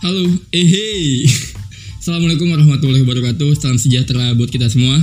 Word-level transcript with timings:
Halo, 0.00 0.24
eh 0.48 0.64
hey. 0.64 1.28
Assalamualaikum 2.00 2.48
warahmatullahi 2.48 3.04
wabarakatuh. 3.04 3.52
Salam 3.60 3.76
sejahtera 3.76 4.32
buat 4.32 4.48
kita 4.48 4.64
semua. 4.72 4.96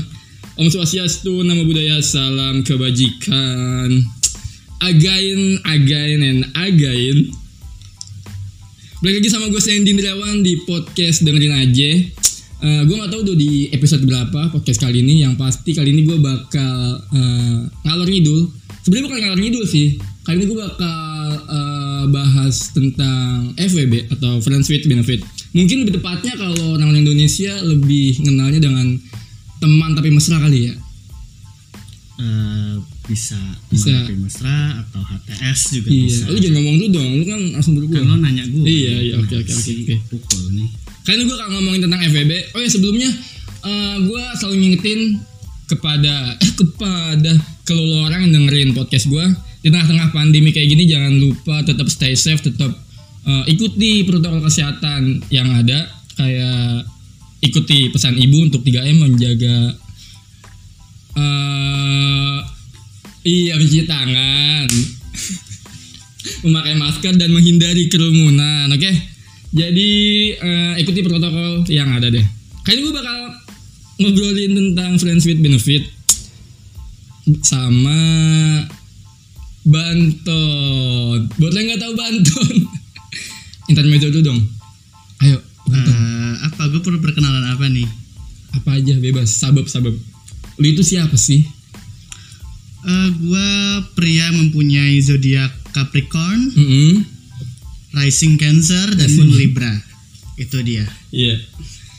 Om 0.58 0.74
Swastiastu, 0.74 1.46
nama 1.46 1.62
budaya, 1.62 2.02
salam 2.02 2.66
kebajikan. 2.66 3.94
Again, 4.82 5.62
again, 5.70 6.20
and 6.26 6.42
again. 6.58 7.30
Balik 9.06 9.22
lagi 9.22 9.30
sama 9.30 9.54
gue 9.54 9.62
Sandy 9.62 9.94
Indrawan 9.94 10.42
di 10.42 10.66
podcast 10.66 11.22
dengerin 11.22 11.54
aja. 11.54 11.92
Uh, 12.66 12.82
gue 12.90 12.98
gak 12.98 13.14
tahu 13.14 13.22
tuh 13.22 13.38
di 13.38 13.70
episode 13.70 14.02
berapa 14.02 14.50
podcast 14.50 14.82
kali 14.82 15.06
ini. 15.06 15.22
Yang 15.22 15.38
pasti 15.38 15.78
kali 15.78 15.94
ini 15.94 16.10
gue 16.10 16.18
bakal 16.18 17.06
uh, 17.14 17.60
ngalor 17.86 18.10
ngidul. 18.10 18.50
Sebenarnya 18.82 19.06
bukan 19.14 19.20
ngalor 19.22 19.40
ngidul 19.46 19.66
sih. 19.70 20.02
Kali 20.26 20.42
ini 20.42 20.46
gue 20.50 20.58
bakal 20.58 21.30
uh, 21.46 21.87
bahas 22.08 22.72
tentang 22.72 23.54
FWB 23.56 24.12
atau 24.12 24.40
Friends 24.40 24.68
with 24.68 24.86
Benefit. 24.86 25.22
Mungkin 25.52 25.84
lebih 25.84 25.98
tepatnya 25.98 26.34
kalau 26.34 26.76
orang 26.76 26.96
Indonesia 26.96 27.54
lebih 27.62 28.20
kenalnya 28.20 28.60
dengan 28.60 28.98
teman 29.58 29.92
tapi 29.94 30.10
mesra 30.10 30.38
kali 30.38 30.70
ya. 30.70 30.74
Eh, 32.18 32.74
bisa 33.06 33.38
Bisa. 33.70 33.94
teman 33.94 34.02
tapi 34.04 34.16
mesra 34.20 34.58
atau 34.82 35.02
HTS 35.02 35.60
juga 35.72 35.88
Iya, 35.88 36.02
bisa. 36.04 36.24
lu 36.28 36.38
jangan 36.38 36.56
ngomong 36.58 36.76
dulu 36.78 36.90
dong. 36.92 37.10
Lu 37.14 37.24
kan 37.24 37.40
langsung 37.54 37.74
buru 37.78 37.86
Kan 37.88 38.04
lo 38.04 38.16
nanya 38.18 38.44
gue. 38.44 38.66
Iya, 38.66 38.94
iya, 39.02 39.16
oke, 39.18 39.36
oke, 39.38 39.54
oke, 39.54 39.72
oke. 39.78 39.96
Pukul 40.10 40.44
nih. 40.54 40.68
Kali 41.06 41.16
ini 41.16 41.24
gue 41.24 41.36
akan 41.38 41.50
ngomongin 41.54 41.82
tentang 41.86 42.02
FWB. 42.04 42.32
Oh 42.52 42.60
ya 42.60 42.70
sebelumnya 42.70 43.10
eh, 43.64 43.96
gue 44.02 44.24
selalu 44.36 44.56
ngingetin 44.60 45.00
kepada 45.68 46.14
eh, 46.36 46.52
kepada 46.56 47.32
kalau 47.64 47.86
orang 48.04 48.28
yang 48.28 48.34
dengerin 48.34 48.72
podcast 48.72 49.08
gue 49.08 49.26
di 49.68 49.76
tengah-tengah 49.76 50.16
pandemi 50.16 50.56
kayak 50.56 50.72
gini 50.72 50.88
jangan 50.88 51.12
lupa 51.20 51.60
tetap 51.68 51.92
stay 51.92 52.16
safe, 52.16 52.40
tetap 52.40 52.72
eh, 53.28 53.44
ikuti 53.52 54.08
protokol 54.08 54.40
kesehatan 54.48 55.28
yang 55.28 55.52
ada. 55.52 55.92
Kayak 56.16 56.88
ikuti 57.44 57.92
pesan 57.92 58.16
ibu 58.16 58.48
untuk 58.48 58.64
3M 58.64 58.96
menjaga 58.98 59.76
eh 61.18 62.38
iya 63.28 63.54
mencuci 63.60 63.84
tangan 63.86 64.70
memakai 66.48 66.74
masker 66.80 67.14
dan 67.20 67.36
menghindari 67.36 67.92
kerumunan 67.92 68.72
oke? 68.72 68.92
Jadi 69.52 69.92
eh, 70.32 70.74
ikuti 70.80 71.04
protokol 71.04 71.68
yang 71.68 71.92
ada 71.92 72.08
deh. 72.08 72.24
Kali 72.64 72.80
gue 72.80 72.94
bakal 72.96 73.20
ngobrolin 74.00 74.56
tentang 74.56 74.96
friends 74.96 75.28
with 75.28 75.44
benefit 75.44 75.84
sama 77.44 78.00
Banton 79.68 81.18
buat 81.34 81.52
lo 81.52 81.58
yang 81.58 81.68
nggak 81.68 81.82
tahu 81.82 81.94
Banton 81.94 82.56
intermezzo 83.72 84.08
dulu 84.10 84.24
dong 84.26 84.40
ayo 85.22 85.38
Banton 85.64 85.96
Eh, 85.98 86.34
apa 86.44 86.62
gue 86.68 86.80
perlu 86.80 86.98
perkenalan 86.98 87.46
apa 87.48 87.68
nih? 87.68 87.88
apa 88.54 88.70
aja 88.74 88.96
bebas 88.96 89.30
sabab 89.30 89.68
sabab 89.68 89.94
lu 90.56 90.66
itu 90.66 90.82
siapa 90.82 91.14
sih 91.14 91.44
Eh, 92.80 93.10
gue 93.12 93.48
pria 93.94 94.32
mempunyai 94.32 94.96
zodiak 94.98 95.52
Capricorn, 95.70 96.40
Mm-mm. 96.50 97.04
rising 97.94 98.40
Cancer 98.40 98.88
dan 98.90 99.12
moon 99.12 99.28
Libra. 99.30 99.68
Itu 100.36 100.64
dia. 100.64 100.88
Iya. 101.12 101.36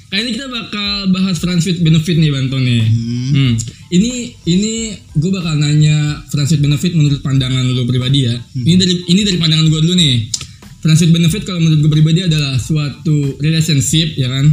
Kali 0.09 0.25
ini 0.25 0.31
kita 0.41 0.48
bakal 0.48 1.12
bahas 1.12 1.37
friends 1.37 1.69
with 1.69 1.84
benefit 1.84 2.17
nih 2.17 2.33
Banton 2.33 2.64
nih. 2.64 2.81
Hmm. 2.81 3.28
Hmm. 3.28 3.53
Ini 3.92 4.13
ini 4.48 4.96
gue 4.96 5.30
bakal 5.33 5.61
nanya 5.61 6.24
friends 6.33 6.57
with 6.57 6.64
benefit 6.64 6.96
menurut 6.96 7.20
pandangan 7.20 7.61
lu 7.69 7.85
pribadi 7.85 8.24
ya. 8.24 8.33
Ini 8.57 8.80
dari 8.80 8.95
ini 9.13 9.20
dari 9.20 9.36
pandangan 9.36 9.69
gue 9.69 9.80
dulu 9.85 9.95
nih. 10.01 10.33
Friends 10.80 11.05
with 11.05 11.13
benefit 11.13 11.45
kalau 11.45 11.61
menurut 11.61 11.85
gue 11.85 11.92
pribadi 11.92 12.24
adalah 12.24 12.57
suatu 12.57 13.36
relationship 13.45 14.17
ya 14.17 14.33
kan 14.33 14.48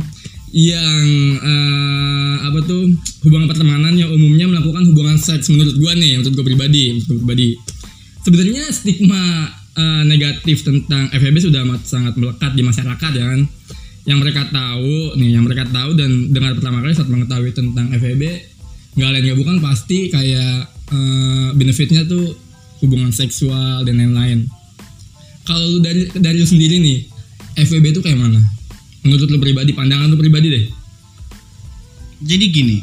yang 0.51 1.07
eh, 1.39 2.35
apa 2.47 2.59
tuh 2.63 2.91
hubungan 3.23 3.47
pertemanan 3.47 3.95
yang 3.95 4.11
umumnya 4.11 4.47
melakukan 4.47 4.87
hubungan 4.91 5.19
seks 5.19 5.51
menurut 5.51 5.75
gue 5.75 5.91
nih 5.99 6.15
menurut 6.15 6.31
gue 6.31 6.45
pribadi 6.47 6.83
menurut 6.95 7.07
gue 7.11 7.17
pribadi 7.19 7.49
sebenarnya 8.23 8.63
stigma 8.71 9.51
eh, 9.75 10.03
negatif 10.07 10.63
tentang 10.63 11.11
FEB 11.11 11.35
sudah 11.43 11.63
amat 11.67 11.83
sangat 11.83 12.15
melekat 12.15 12.55
di 12.55 12.63
masyarakat 12.63 13.11
ya 13.19 13.25
kan 13.35 13.41
yang 14.05 14.17
mereka 14.17 14.45
tahu 14.47 15.17
nih 15.17 15.33
yang 15.33 15.43
mereka 15.43 15.65
tahu 15.67 15.93
dan 15.93 16.29
dengar 16.29 16.53
pertama 16.53 16.79
kali 16.79 16.93
saat 16.93 17.09
mengetahui 17.09 17.51
tentang 17.51 17.89
FEB 17.91 18.21
nggak 18.95 19.09
lain 19.09 19.23
nggak 19.23 19.39
bukan 19.39 19.57
pasti 19.59 20.07
kayak 20.07 20.55
eh, 20.87 21.47
benefitnya 21.51 22.05
tuh 22.05 22.37
hubungan 22.79 23.09
seksual 23.09 23.81
dan 23.81 23.97
lain-lain 23.97 24.45
kalau 25.43 25.65
lu 25.67 25.79
dari 25.79 26.05
dari 26.11 26.37
lu 26.37 26.45
sendiri 26.45 26.77
nih 26.77 26.99
FWB 27.57 27.85
itu 27.91 28.01
kayak 28.01 28.17
mana 28.17 28.41
menurut 29.01 29.25
lu 29.25 29.37
pribadi 29.37 29.71
pandangan 29.71 30.07
lu 30.07 30.15
pribadi 30.15 30.47
deh 30.49 30.65
Jadi 32.17 32.45
gini. 32.47 32.77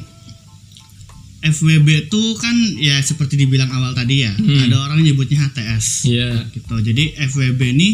FWB 1.43 2.07
tuh 2.07 2.39
kan 2.39 2.55
ya 2.79 3.03
seperti 3.03 3.35
dibilang 3.35 3.67
awal 3.69 3.91
tadi 3.91 4.23
ya, 4.23 4.31
Hmm. 4.31 4.63
ada 4.63 4.79
orang 4.79 5.03
nyebutnya 5.03 5.43
HTS. 5.43 6.07
iya 6.07 6.47
gitu. 6.55 6.71
Jadi 6.79 7.19
FWB 7.19 7.61
ini 7.73 7.89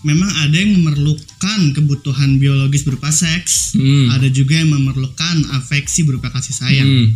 memang 0.00 0.30
ada 0.38 0.54
yang 0.54 0.74
memerlukan 0.74 1.60
kebutuhan 1.72 2.36
biologis 2.36 2.82
berupa 2.82 3.08
seks, 3.08 3.74
hmm. 3.74 4.10
ada 4.10 4.28
juga 4.28 4.54
yang 4.54 4.70
memerlukan 4.70 5.36
afeksi 5.54 6.02
berupa 6.02 6.28
kasih 6.28 6.54
sayang. 6.54 6.86
Hmm. 6.86 7.08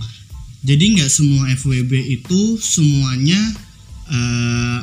Jadi 0.63 0.95
nggak 0.95 1.09
semua 1.09 1.51
FWB 1.53 1.91
itu 2.13 2.41
semuanya 2.57 3.39
eh, 4.09 4.81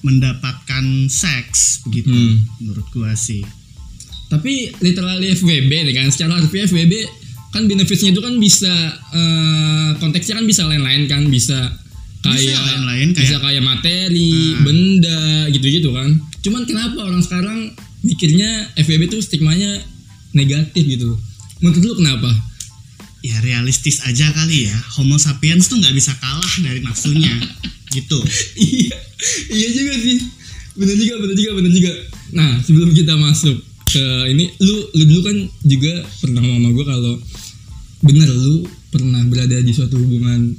mendapatkan 0.00 0.84
seks 1.06 1.82
begitu 1.84 2.08
Hmm. 2.08 2.44
menurut 2.58 2.86
gua 2.90 3.12
sih. 3.12 3.42
tapi 4.28 4.68
literally 4.78 5.32
FWB 5.32 5.72
nih 5.88 5.94
kan 5.94 6.12
secara 6.12 6.36
harfiah 6.36 6.62
FWB 6.62 7.00
kan 7.48 7.64
benefitsnya 7.64 8.12
itu 8.12 8.20
kan 8.20 8.36
bisa 8.36 8.68
eh, 9.10 9.90
konteksnya 9.96 10.36
kan 10.36 10.44
bisa 10.44 10.62
lain-lain 10.62 11.08
kan 11.08 11.24
bisa 11.26 11.56
kayak 12.20 12.36
Bisa 12.36 12.60
lain-lain, 12.60 13.08
bisa 13.10 13.24
kayak- 13.34 13.40
kayak 13.40 13.64
materi 13.64 14.32
Ah. 14.52 14.60
benda 14.60 15.20
gitu-gitu 15.48 15.88
kan 15.90 16.20
cuman 16.42 16.62
kenapa 16.64 16.98
orang 17.02 17.22
sekarang 17.22 17.74
mikirnya 18.02 18.70
FWB 18.78 19.10
tuh 19.10 19.20
stigmanya 19.22 19.82
negatif 20.32 20.84
gitu? 20.86 21.18
Menurut 21.58 21.82
lu 21.82 21.94
kenapa? 21.98 22.30
Ya 23.26 23.42
realistis 23.42 23.98
aja 24.06 24.30
kali 24.30 24.70
ya. 24.70 24.76
Homo 24.98 25.18
sapiens 25.18 25.66
tuh 25.66 25.82
nggak 25.82 25.94
bisa 25.94 26.14
kalah 26.22 26.54
dari 26.62 26.78
nafsunya 26.84 27.34
gitu. 27.96 28.18
iya 28.54 28.98
iya 29.50 29.68
juga 29.74 29.94
sih. 29.98 30.18
Bener 30.78 30.94
juga 30.94 31.14
bener 31.26 31.36
juga 31.36 31.50
bener 31.58 31.72
juga. 31.74 31.92
Nah 32.38 32.62
sebelum 32.62 32.94
kita 32.94 33.18
masuk 33.18 33.58
ke 33.88 34.04
ini 34.30 34.52
lu 34.62 34.76
lu 34.94 35.04
dulu 35.08 35.20
kan 35.26 35.36
juga 35.64 36.04
pernah 36.22 36.44
ngomong 36.44 36.60
sama 36.60 36.70
gue 36.76 36.86
kalau 36.86 37.14
bener 38.04 38.28
lu 38.30 38.56
pernah 38.94 39.22
berada 39.26 39.58
di 39.58 39.72
suatu 39.74 39.98
hubungan 39.98 40.54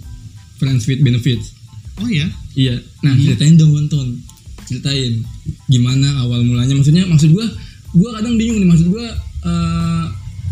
friends 0.59 0.83
with 0.91 0.99
benefits. 0.99 1.55
Oh 1.99 2.07
ya, 2.07 2.27
iya. 2.55 2.79
Nah 3.03 3.15
ceritain 3.15 3.55
dong 3.55 3.75
Wonton 3.75 4.19
ceritain 4.69 5.25
gimana 5.65 6.21
awal 6.21 6.39
mulanya 6.41 6.71
maksudnya 6.71 7.03
maksud 7.03 7.29
gue 7.29 7.45
gue 7.91 8.09
kadang 8.13 8.37
bingung 8.37 8.61
nih 8.61 8.69
maksud 8.69 8.87
gue 8.87 9.07
eh, 9.43 10.03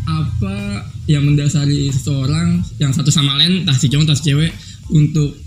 apa 0.07 0.57
yang 1.05 1.21
mendasari 1.21 1.87
seseorang 1.87 2.59
yang 2.77 2.89
satu 2.89 3.07
sama 3.07 3.37
lain 3.37 3.61
entah 3.61 3.75
si 3.75 3.87
cowok 3.87 4.03
entah 4.03 4.17
si 4.17 4.25
cewek 4.25 4.51
untuk 4.89 5.37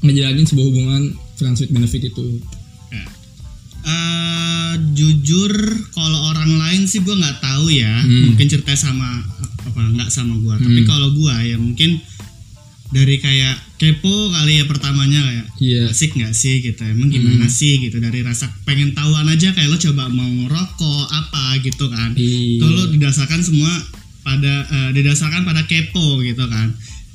ngejalanin 0.00 0.42
sebuah 0.42 0.66
hubungan 0.66 1.02
friends 1.34 1.58
with 1.58 1.70
benefit 1.70 2.02
itu. 2.04 2.38
Eh, 3.82 4.72
jujur 4.94 5.50
kalau 5.90 6.30
orang 6.30 6.54
lain 6.54 6.86
sih 6.86 7.02
gue 7.02 7.10
nggak 7.12 7.38
tahu 7.38 7.66
ya 7.68 7.98
Hmm. 7.98 8.30
mungkin 8.30 8.46
cerita 8.46 8.72
sama 8.72 9.26
apa 9.60 9.78
nggak 9.90 10.06
sama 10.06 10.38
gue 10.38 10.54
tapi 10.56 10.80
Hmm. 10.82 10.88
kalau 10.88 11.08
gue 11.10 11.34
ya 11.42 11.58
mungkin 11.58 11.98
dari 12.92 13.16
kayak 13.18 13.56
kepo 13.80 14.30
kali 14.30 14.60
ya 14.60 14.64
pertamanya 14.68 15.20
kayak 15.24 15.46
iya. 15.58 15.82
Asik 15.88 16.14
nggak 16.14 16.36
sih? 16.36 16.60
gitu 16.60 16.84
emang 16.84 17.08
gimana 17.08 17.48
sih? 17.48 17.80
gitu 17.80 17.98
dari 17.98 18.20
rasa 18.20 18.52
pengen 18.68 18.92
tahuan 18.92 19.26
aja 19.26 19.50
kayak 19.56 19.72
lo 19.72 19.80
coba 19.80 20.12
mau 20.12 20.28
ngerokok 20.28 21.06
apa 21.08 21.58
gitu 21.64 21.88
kan. 21.88 22.12
Itu 22.14 22.68
lo 22.68 22.92
didasarkan 22.92 23.40
semua 23.40 23.72
pada 24.22 24.54
eh, 24.68 24.90
didasarkan 24.94 25.42
pada 25.42 25.64
kepo 25.64 26.20
gitu 26.20 26.44
kan. 26.46 26.70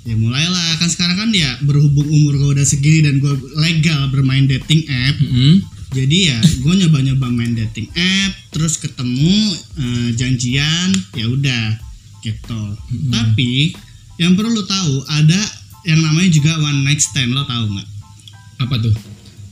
Ya 0.07 0.15
mulailah 0.15 0.79
kan 0.81 0.89
sekarang 0.89 1.19
kan 1.19 1.29
ya 1.35 1.59
berhubung 1.61 2.07
umur 2.07 2.33
gue 2.39 2.49
udah 2.57 2.65
segini 2.65 3.03
dan 3.03 3.19
gue 3.19 3.33
legal 3.59 4.07
bermain 4.07 4.47
dating 4.47 4.87
app 4.87 5.19
Mm-mm. 5.19 5.59
jadi 5.91 6.31
ya 6.31 6.39
gue 6.63 6.73
nyoba-nyoba 6.79 7.27
main 7.27 7.51
dating 7.51 7.91
app 7.91 8.31
terus 8.55 8.79
ketemu 8.79 9.35
eh, 9.75 10.09
janjian 10.15 10.95
ya 11.11 11.27
udah 11.27 11.65
gitu. 12.23 12.63
Tapi 13.11 13.75
yang 14.17 14.33
perlu 14.33 14.57
lo 14.57 14.63
tahu 14.65 14.95
ada 15.13 15.37
yang 15.87 16.03
namanya 16.03 16.27
juga 16.27 16.59
one 16.59 16.83
night 16.83 16.99
stand 16.99 17.31
lo 17.31 17.47
tahu 17.47 17.71
nggak? 17.71 17.89
Apa 18.67 18.75
tuh? 18.83 18.93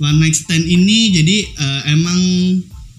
One 0.04 0.20
night 0.20 0.36
stand 0.36 0.68
ini 0.68 1.16
jadi 1.16 1.38
eh, 1.48 1.82
emang 1.96 2.20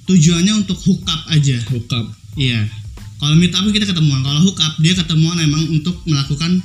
tujuannya 0.09 0.65
untuk 0.65 0.81
hook 0.81 1.05
up 1.05 1.23
aja. 1.29 1.61
Hookup 1.69 2.17
iya. 2.41 2.65
Kalau 3.21 3.37
meet 3.37 3.53
up 3.53 3.65
kita 3.69 3.85
ketemuan. 3.85 4.25
Kalau 4.25 4.41
hook 4.41 4.57
up 4.61 4.75
dia 4.81 4.97
ketemuan 4.97 5.37
emang 5.41 5.69
untuk 5.69 6.01
melakukan 6.09 6.65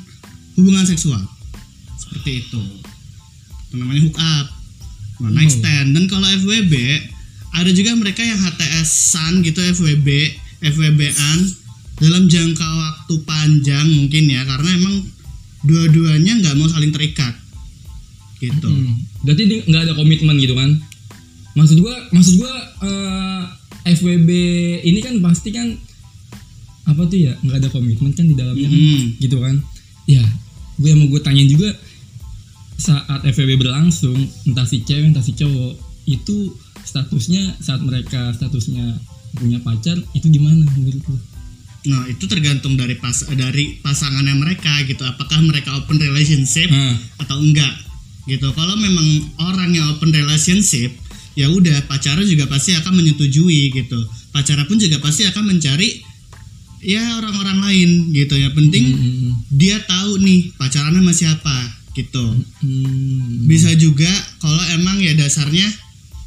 hubungan 0.55 0.87
seksual. 0.87 1.19
Seperti 1.99 2.47
itu. 2.47 2.61
Itu 3.67 3.75
namanya 3.75 4.07
hook 4.07 4.19
up. 4.19 4.47
One 5.19 5.35
night 5.35 5.51
stand. 5.51 5.91
Dan 5.91 6.07
kalau 6.07 6.27
FWB 6.27 6.75
ada 7.51 7.71
juga 7.75 7.91
mereka 7.99 8.23
yang 8.23 8.39
HTS-an 8.39 9.43
gitu 9.43 9.59
FWB 9.59 10.07
FWB-an 10.63 11.39
dalam 11.99 12.31
jangka 12.31 12.63
waktu 12.63 13.15
panjang 13.27 13.87
mungkin 13.91 14.23
ya. 14.31 14.47
Karena 14.47 14.71
emang 14.75 14.95
dua-duanya 15.61 16.41
nggak 16.41 16.55
mau 16.57 16.67
saling 16.69 16.93
terikat 16.93 17.35
gitu 18.41 18.65
Hmm. 18.65 19.05
Berarti 19.21 19.69
nggak 19.69 19.81
ada 19.85 19.93
komitmen 19.93 20.33
gitu 20.41 20.57
kan? 20.57 20.81
Maksud 21.53 21.77
gua, 21.77 21.93
maksud 22.09 22.41
gua 22.41 22.53
eh, 22.81 23.43
FWB 23.93 24.29
ini 24.81 24.99
kan 25.05 25.21
pasti 25.21 25.53
kan 25.53 25.77
apa 26.89 27.05
tuh 27.05 27.21
ya 27.21 27.37
nggak 27.37 27.57
ada 27.61 27.69
komitmen 27.69 28.17
kan 28.17 28.25
di 28.25 28.33
dalamnya 28.33 28.65
kan? 28.65 28.81
Hmm. 28.81 29.05
gitu 29.21 29.37
kan? 29.37 29.55
Ya, 30.09 30.25
gue 30.81 30.89
yang 30.89 30.99
mau 31.05 31.07
gue 31.13 31.21
tanyain 31.21 31.45
juga 31.45 31.69
saat 32.81 33.21
FWB 33.21 33.61
berlangsung 33.61 34.17
entah 34.49 34.65
si 34.65 34.81
cewek 34.81 35.13
entah 35.13 35.21
si 35.21 35.37
cowok 35.37 35.77
itu 36.09 36.57
statusnya 36.81 37.61
saat 37.61 37.85
mereka 37.85 38.33
statusnya 38.33 38.97
punya 39.37 39.61
pacar 39.61 39.95
itu 40.17 40.27
gimana 40.33 40.65
menurut 40.73 41.05
lu? 41.05 41.17
Nah 41.83 42.05
itu 42.05 42.25
tergantung 42.25 42.75
dari 42.75 42.93
pas 42.95 43.13
dari 43.25 43.77
pasangannya 43.77 44.35
mereka 44.35 44.69
gitu. 44.83 45.01
Apakah 45.01 45.41
mereka 45.41 45.73
open 45.75 45.97
relationship 45.97 46.69
Ah, 46.69 46.93
atau 47.19 47.37
enggak 47.37 47.73
gitu. 48.23 48.49
Kalau 48.51 48.75
memang 48.75 49.07
orang 49.41 49.71
yang 49.71 49.89
open 49.89 50.09
relationship 50.09 50.93
ya 51.33 51.47
udah 51.47 51.87
pacarnya 51.87 52.21
juga 52.23 52.45
pasti 52.45 52.73
akan 52.73 52.93
menyetujui 52.93 53.71
gitu. 53.71 53.99
Pacarnya 54.29 54.63
pun 54.63 54.77
juga 54.77 54.99
pasti 54.99 55.25
akan 55.25 55.43
mencari 55.47 56.05
ya 56.81 57.01
orang-orang 57.17 57.57
lain 57.61 57.89
gitu. 58.11 58.35
Yang 58.35 58.53
penting 58.55 58.85
hmm, 58.91 59.29
dia 59.49 59.81
tahu 59.81 60.17
nih 60.17 60.53
pacarannya 60.55 61.01
sama 61.01 61.13
siapa 61.13 61.57
gitu. 61.91 62.25
hmm, 62.61 63.45
Bisa 63.45 63.73
juga 63.73 64.09
kalau 64.37 64.61
emang 64.71 64.97
ya 64.97 65.13
dasarnya 65.13 65.65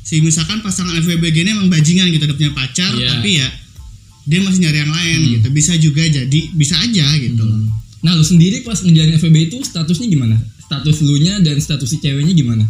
si 0.03 0.21
misalkan 0.21 0.61
pasangan 0.61 0.99
FWB 0.99 1.33
ini 1.33 1.50
emang 1.53 1.71
bajingan 1.71 2.11
gitu 2.11 2.27
dia 2.27 2.37
punya 2.37 2.53
pacar 2.53 2.93
Iya. 2.93 3.09
tapi 3.09 3.31
ya 3.41 3.49
dia 4.25 4.41
masih 4.41 4.61
nyari 4.62 4.79
yang 4.79 4.93
lain 4.93 5.19
Hmm. 5.21 5.32
gitu. 5.37 5.47
Bisa 5.50 5.73
juga 5.76 6.03
jadi 6.03 6.41
bisa 6.53 6.75
aja 6.76 7.06
gitu. 7.17 7.44
Hmm. 7.44 7.69
Nah 8.00 8.12
lu 8.12 8.25
sendiri 8.25 8.61
pas 8.61 8.76
ngejalanin 8.76 9.17
FWB 9.17 9.37
itu 9.49 9.56
statusnya 9.61 10.09
gimana? 10.09 10.37
Status 10.61 10.97
lu 11.00 11.17
nya 11.19 11.41
dan 11.41 11.56
status 11.56 11.87
si 11.87 12.00
ceweknya 12.00 12.32
gimana? 12.32 12.65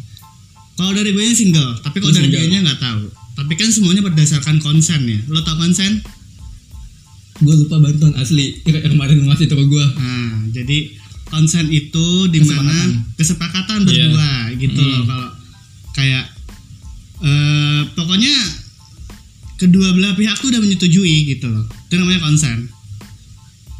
Kalau 0.74 0.90
dari 0.90 1.10
gue 1.10 1.22
nya 1.22 1.30
single, 1.32 1.78
tapi 1.78 2.02
kalau 2.02 2.10
dari 2.10 2.26
gue 2.26 2.50
nya 2.50 2.60
nggak 2.60 2.80
tahu. 2.82 3.06
Tapi 3.34 3.52
kan 3.54 3.70
semuanya 3.70 4.02
berdasarkan 4.02 4.58
konsen 4.58 5.06
ya. 5.06 5.18
Lo 5.30 5.42
tau 5.42 5.54
konsen? 5.54 6.02
Gue 7.38 7.54
lupa 7.54 7.78
bantuan 7.78 8.14
asli 8.14 8.62
kemarin 8.62 9.22
tau 9.26 9.58
ke 9.58 9.66
gue. 9.66 9.86
Nah, 9.98 10.50
jadi 10.50 10.78
konsen 11.26 11.66
itu 11.66 12.06
di 12.30 12.42
mana 12.46 12.74
kesepakatan, 13.14 13.82
Iya. 13.86 14.06
berdua 14.10 14.30
gitu 14.54 14.78
Hmm. 14.78 14.90
loh. 14.90 15.02
Kalau 15.06 15.28
kayak 15.94 16.24
eh 17.22 17.80
pokoknya 17.94 18.34
kedua 19.54 19.92
belah 19.92 20.14
pihak 20.14 20.36
tuh 20.36 20.50
udah 20.50 20.60
menyetujui 20.60 21.16
gitu 21.30 21.46
loh. 21.46 21.64
Itu 21.86 21.94
namanya 21.96 22.20
konsen. 22.22 22.68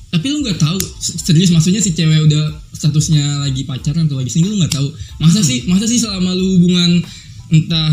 Tapi 0.08 0.26
lu 0.30 0.46
nggak 0.46 0.62
tahu 0.62 0.78
se- 0.78 1.18
serius 1.18 1.50
maksudnya 1.50 1.82
si 1.82 1.90
cewek 1.90 2.30
udah 2.30 2.44
statusnya 2.70 3.42
lagi 3.42 3.66
pacaran 3.66 4.06
atau 4.06 4.14
lagi 4.16 4.30
single 4.30 4.54
lu 4.54 4.62
nggak 4.62 4.70
tahu. 4.72 4.86
Masa 5.18 5.42
sih 5.42 5.66
masa 5.66 5.90
sih 5.90 5.98
selama 5.98 6.30
lu 6.32 6.58
hubungan 6.58 7.02
entah 7.50 7.90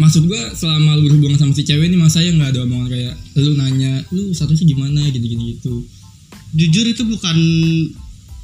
maksud 0.00 0.24
gua 0.24 0.40
selama 0.56 0.96
lu 0.96 1.12
berhubungan 1.12 1.36
sama 1.36 1.52
si 1.52 1.62
cewek 1.62 1.92
ini 1.92 2.00
masa 2.00 2.24
ya 2.24 2.32
nggak 2.32 2.56
ada 2.56 2.64
omongan 2.64 2.88
kayak 2.88 3.14
lu 3.36 3.52
nanya 3.60 4.00
lu 4.08 4.32
statusnya 4.32 4.64
gimana 4.64 5.04
gitu 5.12 5.20
gitu 5.20 5.44
gitu. 5.52 5.74
Jujur 6.56 6.88
itu 6.88 7.04
bukan 7.04 7.36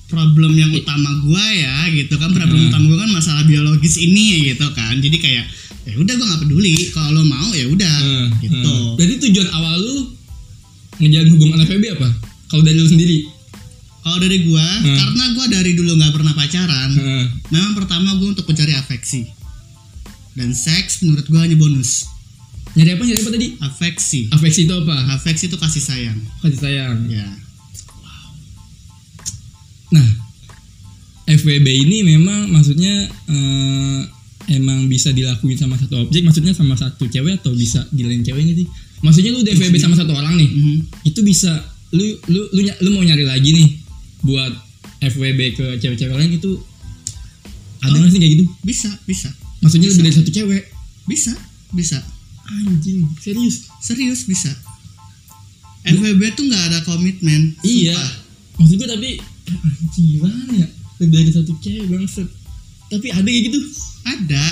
problem 0.07 0.53
yang 0.55 0.71
utama 0.71 1.11
gua 1.25 1.43
ya 1.51 1.89
gitu 1.91 2.15
kan 2.15 2.31
problem 2.31 2.63
Hmm. 2.63 2.71
utama 2.71 2.85
gua 2.93 2.99
kan 3.03 3.11
masalah 3.11 3.43
biologis 3.43 3.97
ini 3.97 4.53
gitu 4.53 4.69
kan 4.77 5.01
jadi 5.01 5.17
kayak 5.19 5.45
ya 5.87 5.95
udah 5.97 6.13
gua 6.13 6.27
nggak 6.27 6.43
peduli 6.43 6.75
kalau 6.91 7.11
lo 7.13 7.23
mau 7.25 7.51
ya 7.51 7.67
udah 7.67 7.97
Eh, 7.97 8.27
gitu 8.43 8.59
eh. 8.59 8.95
Jadi 8.99 9.13
tujuan 9.23 9.49
awal 9.51 9.75
lu 9.79 9.97
ngejalin 10.99 11.31
hubungan 11.31 11.59
FWB 11.63 11.85
apa? 11.95 12.09
Kalau 12.47 12.63
dari 12.63 12.77
lu 12.77 12.89
sendiri? 12.89 13.19
Kalau 14.01 14.19
dari 14.19 14.39
gua, 14.43 14.63
Hmm. 14.63 14.95
karena 14.95 15.25
gua 15.35 15.47
dari 15.47 15.71
dulu 15.73 15.91
nggak 15.95 16.13
pernah 16.13 16.33
pacaran, 16.33 16.91
Heeh. 16.91 17.25
memang 17.51 17.75
pertama 17.75 18.15
gua 18.15 18.31
untuk 18.31 18.47
mencari 18.47 18.73
afeksi. 18.73 19.27
Dan 20.33 20.53
seks 20.53 21.01
menurut 21.01 21.27
gua 21.27 21.43
hanya 21.43 21.55
bonus. 21.55 22.07
Nyari 22.75 22.91
apa? 22.93 23.03
Nyari 23.03 23.19
apa 23.19 23.31
tadi? 23.33 23.49
Afeksi. 23.59 24.21
Afeksi 24.31 24.61
itu 24.63 24.75
apa? 24.75 24.97
Afeksi 25.13 25.45
itu 25.47 25.57
kasih 25.57 25.81
sayang. 25.81 26.19
Kasih 26.39 26.61
sayang. 26.61 26.97
Ya. 27.09 27.25
Nah, 29.89 30.07
FWB 31.27 31.67
ini 31.67 32.03
memang 32.05 32.47
maksudnya 32.49 32.95
eh, 33.27 34.01
emang 34.47 34.87
bisa 34.87 35.11
dilakuin 35.11 35.59
sama 35.59 35.75
satu 35.75 36.07
objek, 36.07 36.23
maksudnya 36.23 36.55
sama 36.55 36.79
satu 36.79 37.07
cewek 37.07 37.43
atau 37.43 37.51
bisa 37.53 37.83
di 37.91 38.07
lain 38.07 38.23
ceweknya 38.23 38.55
sih? 38.55 38.67
Maksudnya 39.03 39.31
lu 39.35 39.43
FWB 39.43 39.77
sama 39.77 39.95
satu 39.95 40.13
orang 40.15 40.39
nih, 40.39 40.49
Mhm. 40.49 40.77
itu 41.05 41.21
bisa 41.21 41.51
lu 41.93 42.03
lu 42.27 42.41
lu, 42.55 42.61
lu 42.67 42.89
mau 42.95 43.03
nyari 43.03 43.27
lagi 43.27 43.51
nih 43.53 43.69
buat 44.23 44.53
FWB 45.03 45.41
ke 45.55 45.67
cewek-cewek 45.79 46.15
lain 46.17 46.33
itu 46.35 46.59
ada 47.83 47.93
Oh. 47.95 47.99
nggak 48.01 48.11
sih 48.11 48.21
kayak 48.23 48.33
gitu? 48.39 48.45
Bisa, 48.65 48.91
bisa. 49.05 49.29
Maksudnya 49.63 49.89
lebih 49.93 50.03
dari 50.07 50.17
satu 50.17 50.31
cewek? 50.33 50.63
Bisa, 51.07 51.33
bisa. 51.71 51.99
Anjing, 52.47 53.03
serius? 53.19 53.67
Serius 53.83 54.23
bisa. 54.27 54.51
FWB 55.87 56.35
tuh 56.35 56.47
nggak 56.47 56.65
ada 56.71 56.79
komitmen. 56.83 57.55
Iya. 57.63 57.95
Sumpah. 57.95 58.11
Maksud 58.59 58.75
gue 58.81 58.89
tapi 58.89 59.11
anjing 59.47 60.07
gimana 60.19 60.53
ya? 60.57 60.69
Lebih 60.99 61.13
dari 61.15 61.31
satu 61.31 61.53
cewek 61.61 61.87
bangset. 61.87 62.27
Tapi 62.91 63.09
ada 63.11 63.27
kayak 63.27 63.43
gitu. 63.51 63.61
Ada. 64.07 64.47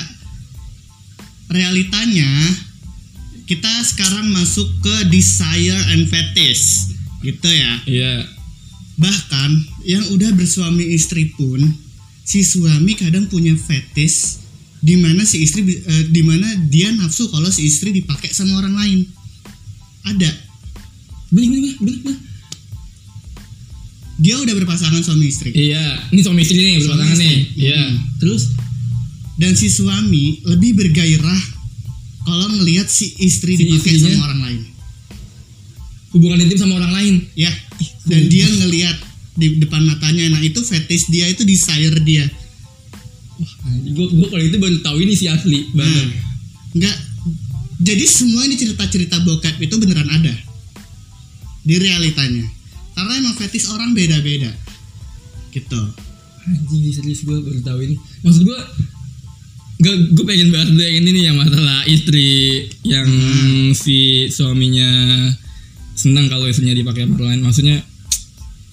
Realitanya 1.54 2.30
kita 3.44 3.70
sekarang 3.84 4.32
masuk 4.32 4.66
ke 4.82 4.94
desire 5.12 5.80
and 5.94 6.08
fetish. 6.10 6.90
Gitu 7.22 7.48
ya. 7.48 7.72
Iya. 7.86 8.14
Bahkan 8.98 9.50
yang 9.84 10.04
udah 10.14 10.30
bersuami 10.34 10.94
istri 10.94 11.34
pun 11.34 11.60
si 12.24 12.40
suami 12.40 12.96
kadang 12.96 13.28
punya 13.28 13.52
fetish 13.52 14.40
di 14.84 14.96
mana 15.00 15.24
si 15.24 15.44
istri 15.44 15.64
eh, 15.64 16.04
di 16.08 16.22
mana 16.24 16.44
dia 16.68 16.92
nafsu 16.92 17.28
kalau 17.32 17.48
si 17.48 17.68
istri 17.68 17.92
dipakai 17.92 18.32
sama 18.32 18.60
orang 18.60 18.74
lain. 18.76 19.00
Ada. 20.04 20.30
Bener 21.32 21.48
bener 21.48 21.74
bener 21.80 21.98
bener. 22.04 22.33
Dia 24.14 24.38
udah 24.38 24.54
berpasangan 24.54 25.02
suami 25.02 25.26
istri. 25.26 25.50
Iya, 25.50 26.10
ini 26.10 26.20
suami 26.22 26.40
istri 26.40 26.56
nih 26.56 26.76
berpasangan 26.80 27.18
nih. 27.18 27.36
Iya. 27.56 27.82
Hmm. 27.82 27.94
Terus 28.18 28.42
Dan 29.34 29.58
si 29.58 29.66
suami 29.66 30.38
lebih 30.46 30.78
bergairah 30.78 31.42
kalau 32.22 32.46
ngelihat 32.54 32.86
si 32.86 33.10
istri 33.18 33.58
Si 33.58 33.66
dipakai 33.66 33.90
istrinya? 33.90 34.14
sama 34.14 34.24
orang 34.30 34.40
lain. 34.42 34.60
hubungan 36.14 36.38
intim 36.38 36.58
sama 36.62 36.78
orang 36.78 36.94
lain. 36.94 37.14
Ya. 37.34 37.50
Dan 38.06 38.30
dia 38.30 38.46
ngelihat 38.46 38.94
di 39.34 39.58
depan 39.58 39.82
matanya. 39.82 40.30
Nah, 40.30 40.38
itu 40.38 40.62
fetish 40.62 41.10
dia, 41.10 41.26
itu 41.26 41.42
desire 41.42 41.98
dia. 42.00 42.22
Gue 43.90 44.06
gue 44.06 44.26
kalau 44.30 44.38
itu 44.40 44.54
baru 44.54 44.78
tahu 44.78 45.02
ini 45.02 45.18
si 45.18 45.26
asli 45.26 45.66
Nah, 45.74 45.82
banget. 45.82 46.06
enggak 46.72 46.96
jadi 47.82 48.04
semua 48.06 48.46
ini 48.46 48.54
cerita-cerita 48.54 49.18
bokep 49.20 49.58
itu 49.58 49.74
beneran 49.74 50.06
ada 50.06 50.30
di 51.60 51.74
realitanya 51.74 52.46
karena 52.94 53.12
emang 53.18 53.34
fetish 53.34 53.68
orang 53.68 53.92
beda-beda 53.92 54.50
gitu 55.50 55.80
Anjing 56.44 56.92
serius 56.92 57.24
gue 57.24 57.40
baru 57.40 57.56
tahu 57.58 57.78
ini. 57.82 57.96
Maksud 58.20 58.44
gue 58.44 58.58
Gak, 59.74 59.96
gue 60.12 60.22
pengen 60.22 60.54
bahas 60.54 60.70
dulu 60.70 60.78
yang 60.78 60.96
ini 61.00 61.10
nih 61.10 61.24
yang 61.26 61.36
masalah 61.36 61.82
istri 61.84 62.28
yang 62.82 63.04
Hmm. 63.04 63.72
si 63.72 63.96
suaminya 64.28 64.86
senang 65.94 66.28
kalau 66.28 66.46
istrinya 66.46 66.70
dipakai 66.72 67.04
sama 67.04 67.18
orang 67.18 67.28
lain. 67.32 67.42
Maksudnya 67.42 67.76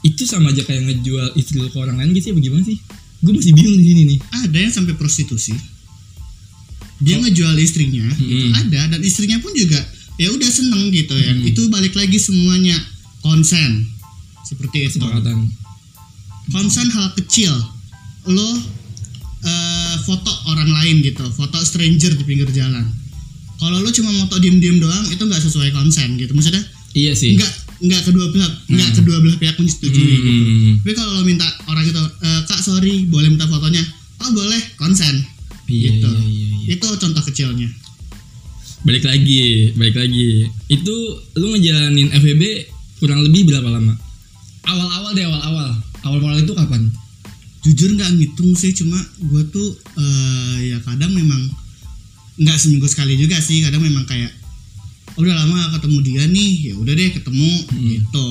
itu 0.02 0.24
sama 0.24 0.52
aja 0.52 0.62
kayak 0.62 0.84
ngejual 0.84 1.34
istri 1.34 1.58
ke 1.58 1.74
orang 1.74 1.98
lain 1.98 2.14
gitu 2.14 2.30
ya 2.30 2.36
bagaimana 2.36 2.64
sih? 2.64 2.78
Gue 3.18 3.34
masih 3.34 3.52
bingung 3.52 3.78
di 3.78 3.86
sini 3.88 4.02
nih. 4.08 4.20
ada 4.42 4.58
yang 4.58 4.70
sampai 4.72 4.94
prostitusi 4.94 5.54
dia 7.00 7.18
Oh. 7.18 7.22
ngejual 7.26 7.56
istrinya 7.58 8.06
gitu 8.20 8.46
Hmm. 8.46 8.54
ada 8.62 8.82
dan 8.94 9.02
istrinya 9.02 9.42
pun 9.42 9.54
juga 9.54 9.82
ya 10.18 10.30
udah 10.30 10.50
seneng 10.50 10.92
gitu 10.92 11.18
ya 11.18 11.34
Hmm. 11.34 11.50
itu 11.50 11.62
balik 11.68 11.98
lagi 11.98 12.18
semuanya 12.18 12.78
konsen 13.22 13.90
seperti 14.52 14.78
itu 14.86 15.00
Kesepakatan. 15.00 15.48
konsen 16.50 16.88
hal 16.90 17.08
kecil 17.16 17.54
lo 18.28 18.50
eh, 19.42 19.96
foto 20.04 20.28
orang 20.46 20.70
lain 20.70 21.02
gitu 21.02 21.24
foto 21.32 21.58
stranger 21.62 22.12
di 22.12 22.24
pinggir 22.24 22.52
jalan 22.52 22.86
kalau 23.56 23.78
lo 23.78 23.90
cuma 23.90 24.12
foto 24.20 24.38
diem-diem 24.38 24.78
doang 24.78 25.06
itu 25.08 25.22
nggak 25.22 25.40
sesuai 25.40 25.72
konsen 25.72 26.16
gitu 26.16 26.32
maksudnya 26.32 26.62
Iya 26.92 27.14
sih. 27.14 27.34
nggak 27.34 27.54
nggak 27.82 28.02
kedua 28.04 28.26
belah 28.30 28.52
nggak 28.68 28.90
Hmm. 28.90 28.98
kedua 29.00 29.18
belah 29.18 29.38
pihak 29.38 29.56
menyetujui 29.56 30.04
gitu 30.20 30.30
Hmm. 30.30 30.74
tapi 30.78 30.94
kalau 30.94 31.12
lo 31.14 31.24
minta 31.24 31.48
orang 31.66 31.82
itu 31.84 31.98
"Eh, 32.20 32.42
kak 32.44 32.60
sorry 32.60 33.08
boleh 33.08 33.30
minta 33.30 33.46
fotonya 33.46 33.82
oh 34.20 34.32
boleh 34.32 34.60
konsen 34.76 35.24
Iya, 35.66 35.88
gitu 35.90 36.10
iya, 36.12 36.20
iya, 36.22 36.48
iya. 36.60 36.68
itu 36.76 36.88
contoh 36.92 37.24
kecilnya 37.24 37.70
Balik 38.82 39.06
lagi, 39.06 39.70
balik 39.72 39.94
lagi. 39.94 40.50
Itu 40.66 40.96
lu 41.36 41.54
ngejalanin 41.54 42.10
FWB 42.12 42.42
kurang 42.98 43.22
lebih 43.22 43.46
berapa 43.46 43.70
lama? 43.70 43.94
Awal-awal 44.66 45.12
deh, 45.14 45.26
awal-awal. 45.26 45.70
Awal-awal 46.04 46.38
itu 46.42 46.54
kapan? 46.54 46.92
jujur 47.62 47.94
nggak 47.94 48.18
ngitung 48.18 48.58
sih 48.58 48.74
cuma 48.74 48.98
gue 49.22 49.44
tuh 49.54 49.70
eh, 49.94 50.74
ya 50.74 50.78
kadang 50.82 51.14
memang 51.14 51.38
nggak 52.42 52.58
seminggu 52.58 52.90
sekali 52.90 53.14
juga 53.14 53.38
sih. 53.38 53.62
Kadang 53.62 53.86
memang 53.86 54.02
kayak 54.10 54.34
udah 55.14 55.30
lama 55.30 55.70
ketemu 55.78 55.98
dia 56.02 56.24
nih. 56.26 56.52
Ya 56.72 56.74
udah 56.82 56.94
deh 56.98 57.10
ketemu 57.14 57.50
Hmm. 57.70 57.86
gitu. 57.86 58.28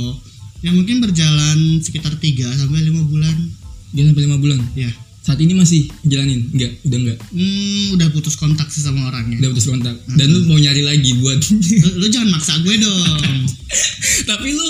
Ya 0.66 0.74
mungkin 0.74 0.98
berjalan 0.98 1.78
sekitar 1.78 2.18
3 2.18 2.58
sampai 2.58 2.82
lima 2.82 3.06
bulan. 3.06 3.54
Dia 3.94 4.10
sampai 4.10 4.22
lima 4.26 4.36
bulan? 4.42 4.60
Ya. 4.74 4.90
Saat 5.22 5.38
ini 5.38 5.54
masih 5.54 5.86
jalanin? 6.02 6.50
Enggak 6.50 6.80
udah 6.82 6.98
enggak 6.98 7.18
hmm, 7.30 7.94
udah 7.94 8.08
putus 8.10 8.34
kontak 8.34 8.66
sih 8.72 8.82
sama 8.82 9.14
orangnya. 9.14 9.38
Udah 9.46 9.50
putus 9.54 9.70
kontak. 9.70 9.94
Dan 10.10 10.26
lu 10.26 10.50
mau 10.50 10.58
nyari 10.58 10.82
lagi 10.82 11.14
buat 11.22 11.38
lu, 11.38 12.02
lu 12.02 12.06
jangan 12.10 12.34
maksa 12.34 12.58
gue 12.66 12.74
dong. 12.82 13.46
Tapi 14.30 14.48
lu 14.58 14.68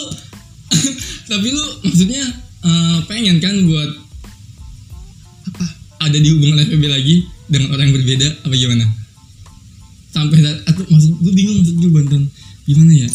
tapi 1.30 1.48
lu 1.50 1.64
maksudnya 1.84 2.22
eh, 2.64 2.98
pengen 3.06 3.38
kan 3.42 3.54
buat 3.66 3.90
apa? 5.50 5.64
Ada 6.08 6.16
di 6.16 6.28
hubungan 6.32 6.64
FVB 6.64 6.84
lagi 6.88 7.14
dengan 7.50 7.74
orang 7.76 7.90
yang 7.90 7.96
berbeda 8.00 8.28
apa 8.46 8.54
gimana? 8.54 8.84
Sampai 10.10 10.42
saat 10.42 10.58
aku 10.66 10.86
maksud 10.90 11.10
gue 11.22 11.32
bingung 11.34 11.62
maksud 11.62 11.76
gue 11.78 11.90
bantuan 11.90 12.24
gimana 12.66 12.92
ya? 12.94 13.08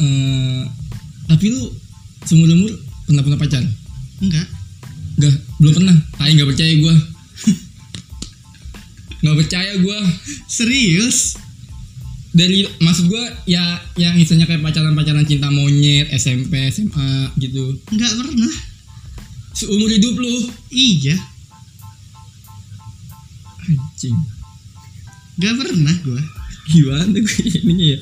Eh, 0.00 0.62
tapi 1.30 1.44
lu 1.50 1.62
seumur 2.24 2.48
umur 2.50 2.72
pernah 3.06 3.22
punya 3.22 3.38
pacar? 3.38 3.62
Enggak. 4.22 4.46
Enggak, 5.14 5.34
belum 5.62 5.72
pernah. 5.78 5.96
Tai 6.18 6.30
nggak 6.32 6.48
percaya 6.50 6.72
gue. 6.74 6.94
nggak 9.22 9.36
percaya 9.44 9.72
gue. 9.78 9.98
serius 10.48 11.43
Dari 12.34 12.66
maksud 12.82 13.06
gue 13.06 13.24
ya 13.46 13.62
yang 13.94 14.18
istilahnya 14.18 14.50
kayak 14.50 14.62
pacaran-pacaran 14.66 15.22
cinta 15.22 15.54
monyet, 15.54 16.10
SMP, 16.10 16.66
SMA 16.74 17.30
gitu. 17.38 17.78
enggak 17.94 18.10
pernah 18.18 18.54
Seumur 19.54 19.86
hidup 19.86 20.18
lu. 20.18 20.50
iya 20.74 21.14
Anjing. 23.70 24.18
enggak 25.38 25.54
pernah 25.62 25.94
gue 26.02 26.22
Gimana 26.74 27.16
gue 27.22 27.38
ininya 27.62 27.86
ya? 27.94 27.98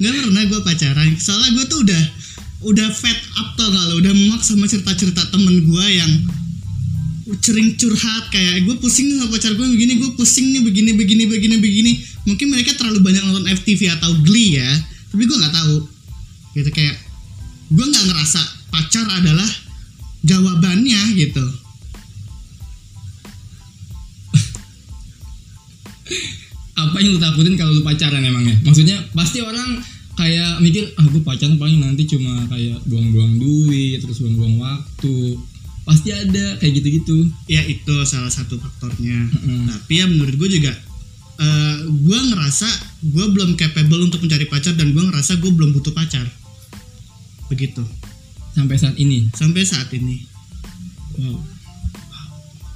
nggak 0.00 0.12
pernah 0.16 0.42
gue 0.48 0.60
pacaran 0.64 1.08
soalnya 1.20 1.50
gue 1.60 1.64
tuh 1.68 1.80
udah 1.84 2.02
udah 2.60 2.88
fed 2.88 3.20
up 3.36 3.56
tau 3.56 3.68
gak 3.68 3.84
lo 3.92 3.94
udah 4.00 4.12
muak 4.16 4.40
sama 4.40 4.64
cerita-cerita 4.64 5.28
temen 5.28 5.64
gue 5.68 5.86
yang 5.92 6.12
sering 7.44 7.76
curhat 7.76 8.32
kayak 8.32 8.64
gue 8.64 8.76
pusing 8.80 9.12
nih 9.12 9.16
sama 9.20 9.36
pacar 9.36 9.52
gue 9.54 9.66
begini 9.68 10.00
gue 10.00 10.10
pusing 10.16 10.56
nih 10.56 10.64
begini 10.64 10.90
begini 10.96 11.24
begini 11.28 11.56
begini 11.60 11.92
mungkin 12.30 12.54
mereka 12.54 12.78
terlalu 12.78 13.02
banyak 13.02 13.26
nonton 13.26 13.50
FTV 13.50 13.98
atau 13.98 14.14
Glee 14.22 14.62
ya 14.62 14.70
tapi 15.10 15.26
gue 15.26 15.36
nggak 15.36 15.54
tahu. 15.54 15.76
Gitu 16.54 16.70
kayak 16.70 16.96
gue 17.70 17.86
nggak 17.86 18.04
ngerasa 18.10 18.40
pacar 18.70 19.06
adalah 19.10 19.50
jawabannya 20.22 21.00
gitu. 21.18 21.42
Apa 26.80 26.96
yang 27.02 27.18
lu 27.18 27.20
takutin 27.20 27.58
kalau 27.58 27.74
lu 27.74 27.82
pacaran 27.82 28.22
emangnya? 28.22 28.54
Maksudnya 28.62 29.02
pasti 29.12 29.42
orang 29.42 29.82
kayak 30.14 30.62
mikir 30.62 30.94
ah 30.98 31.06
gue 31.06 31.22
pacaran 31.22 31.58
paling 31.58 31.80
nanti 31.82 32.06
cuma 32.06 32.46
kayak 32.46 32.78
buang-buang 32.86 33.38
duit 33.42 33.98
terus 33.98 34.22
buang-buang 34.22 34.62
waktu. 34.62 35.38
Pasti 35.82 36.14
ada 36.14 36.54
kayak 36.62 36.78
gitu-gitu. 36.78 37.26
Ya 37.50 37.66
itu 37.66 38.06
salah 38.06 38.30
satu 38.30 38.62
faktornya. 38.62 39.26
Mm-mm. 39.26 39.66
tapi 39.66 39.98
ya 39.98 40.06
menurut 40.06 40.38
gue 40.38 40.48
juga 40.60 40.70
eh 41.40 41.76
gue 41.88 42.18
ngerasa 42.32 42.68
gue 43.00 43.26
belum 43.32 43.56
capable 43.56 44.04
untuk 44.04 44.20
mencari 44.20 44.44
pacar 44.44 44.76
dan 44.76 44.92
gue 44.92 45.04
ngerasa 45.08 45.40
gue 45.40 45.50
belum 45.50 45.72
butuh 45.72 45.96
pacar. 45.96 46.28
Begitu. 47.48 47.80
Sampai 48.52 48.76
saat 48.76 48.96
ini? 49.00 49.32
Sampai 49.32 49.64
saat 49.64 49.88
ini. 49.96 50.20
Wow. 51.16 51.40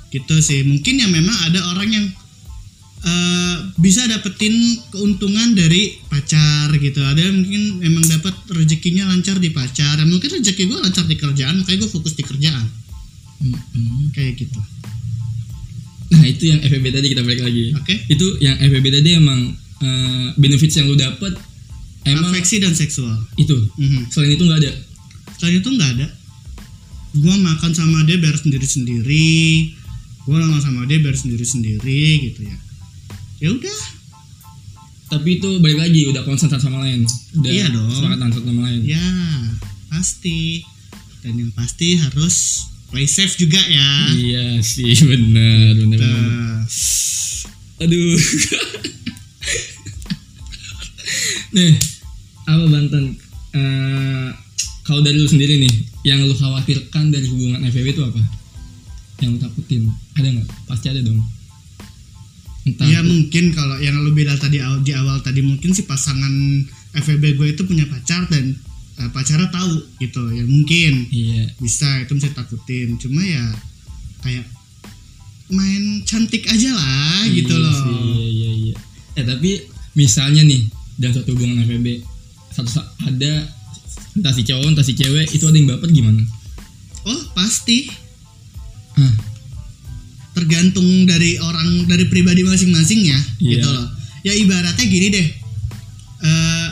Gitu 0.09 0.35
sih. 0.41 0.65
Mungkin 0.65 0.95
ya 1.05 1.09
memang 1.13 1.37
ada 1.45 1.61
orang 1.77 1.89
yang 1.93 2.07
eh, 3.05 3.57
bisa 3.77 4.09
dapetin 4.09 4.55
keuntungan 4.91 5.53
dari 5.53 6.01
pacar 6.09 6.73
gitu. 6.73 7.05
Ada 7.05 7.21
yang 7.21 7.45
mungkin 7.45 7.63
memang 7.85 8.05
dapat 8.09 8.33
rezekinya 8.49 9.13
lancar 9.13 9.37
di 9.37 9.53
pacar. 9.53 10.01
Dan 10.01 10.09
mungkin 10.09 10.41
rezeki 10.41 10.73
gue 10.73 10.79
lancar 10.81 11.05
di 11.05 11.21
kerjaan 11.21 11.61
makanya 11.61 11.85
gue 11.85 11.91
fokus 11.93 12.17
di 12.17 12.25
kerjaan. 12.25 12.85
Mm-mm. 13.45 14.09
kayak 14.17 14.41
gitu 14.41 14.57
nah 16.15 16.25
itu 16.25 16.45
yang 16.47 16.61
FVB 16.61 16.87
tadi 16.91 17.07
kita 17.09 17.23
balik 17.23 17.43
lagi 17.43 17.65
oke 17.73 17.95
itu 18.07 18.27
yang 18.39 18.57
FVB 18.57 18.87
tadi 18.93 19.11
emang 19.15 19.41
eh, 19.77 20.29
benefits 20.35 20.75
yang 20.75 20.87
lu 20.87 20.95
dapet 20.95 21.35
emang 22.05 22.31
afeksi 22.31 22.57
dan 22.59 22.73
seksual 22.73 23.17
itu 23.35 23.57
Mhm. 23.75 24.09
selain 24.09 24.33
itu 24.33 24.43
nggak 24.43 24.61
ada 24.61 24.73
Selain 25.35 25.59
itu 25.59 25.67
nggak 25.67 25.91
ada. 25.99 26.07
Gua 27.13 27.35
makan 27.35 27.75
sama 27.75 28.07
dia 28.07 28.17
bayar 28.17 28.39
sendiri 28.39 28.63
sendiri. 28.63 29.75
Gua 30.23 30.39
nonton 30.39 30.63
sama 30.63 30.87
dia 30.87 31.03
bayar 31.03 31.19
sendiri 31.19 31.43
sendiri 31.43 32.03
gitu 32.23 32.41
ya. 32.45 32.57
Ya 33.41 33.49
udah. 33.51 33.79
tapi 35.05 35.39
itu 35.39 35.61
balik 35.61 35.79
lagi 35.79 36.07
udah 36.07 36.23
konsen 36.23 36.49
satu 36.49 36.65
sama 36.65 36.81
lain 36.81 37.05
udah 37.35 37.51
Iya 37.51 37.67
dong. 37.69 37.87
sepakatan 37.89 38.31
satu 38.31 38.47
sama 38.47 38.63
lain 38.67 38.81
Ya 38.83 39.05
pasti. 39.89 40.65
Dan 41.21 41.35
yang 41.37 41.51
pasti 41.51 41.95
harus 41.97 42.67
play 42.95 43.11
safe 43.11 43.35
juga 43.35 43.59
ya. 43.59 43.91
iya 44.15 44.47
sih 44.63 44.95
bener. 45.11 45.75
Nah, 45.99 46.63
aduh. 47.83 48.15
Nih 51.59 51.75
apa 52.47 52.65
Banten? 52.71 53.19
Eh, 53.55 54.29
kalau 54.87 55.03
dari 55.03 55.19
lu 55.19 55.27
sendiri 55.27 55.59
nih 55.59 55.75
yang 56.07 56.23
lu 56.23 56.39
khawatirkan 56.39 57.11
dari 57.11 57.27
hubungan 57.27 57.67
FWB 57.67 57.99
itu 57.99 58.03
apa? 58.07 58.23
Yang 59.19 59.31
lu 59.35 59.39
takutin 59.43 59.83
ada 60.15 60.29
nggak? 60.31 60.49
Pasti 60.71 60.87
ada 60.95 61.03
dong. 61.03 61.19
Entah. 62.63 62.87
Ya 62.87 63.03
mungkin 63.03 63.51
kalau 63.59 63.83
yang 63.83 63.99
lu 64.07 64.15
bilang 64.15 64.39
tadi 64.39 64.63
di 64.87 64.93
awal 64.95 65.19
tadi 65.19 65.43
mungkin 65.43 65.75
si 65.75 65.83
pasangan 65.83 66.31
FWB 66.95 67.43
gue 67.43 67.49
itu 67.59 67.63
punya 67.67 67.91
pacar 67.91 68.31
dan 68.31 68.55
eh, 68.97 69.11
pacarnya 69.11 69.49
tahu 69.49 69.73
gitu 69.99 70.23
ya 70.31 70.45
mungkin. 70.45 70.93
Iya. 71.09 71.45
Bisa 71.57 72.01
itu 72.01 72.13
bisa 72.13 72.31
takutin 72.31 72.95
cuma 72.97 73.21
ya 73.21 73.45
kayak 74.21 74.47
main 75.47 75.83
cantik 76.03 76.45
aja 76.45 76.71
lah 76.71 77.29
gitu 77.29 77.51
Iya 77.51 77.61
loh. 77.61 77.75
sih, 77.77 77.97
iya 78.01 78.27
iya 78.27 78.51
iya. 78.63 78.75
Eh 79.15 79.25
tapi 79.25 79.51
misalnya 79.95 80.43
nih 80.43 80.65
dalam 80.97 81.15
satu 81.15 81.31
hubungan 81.31 81.63
FWB 81.63 82.01
satu 82.51 82.71
sa- 82.71 82.91
ada 83.03 83.51
entah 84.15 84.31
si 84.31 84.43
cowok 84.43 84.69
entah 84.69 84.83
si 84.83 84.95
cewek 84.95 85.27
itu 85.29 85.43
ada 85.43 85.55
yang 85.55 85.69
baper 85.69 85.91
gimana? 85.91 86.23
Oh 87.05 87.21
pasti. 87.33 87.91
Ah 88.95 89.15
tergantung 90.33 90.83
dari 91.05 91.39
orang 91.39 91.87
dari 91.87 92.07
pribadi 92.07 92.43
masing-masing 92.43 93.01
ya 93.05 93.19
Iya. 93.39 93.51
gitu 93.55 93.69
loh. 93.69 93.87
Ya 94.23 94.33
ibaratnya 94.35 94.83
gini 94.83 95.07
deh. 95.11 95.27
Eh, 96.21 96.69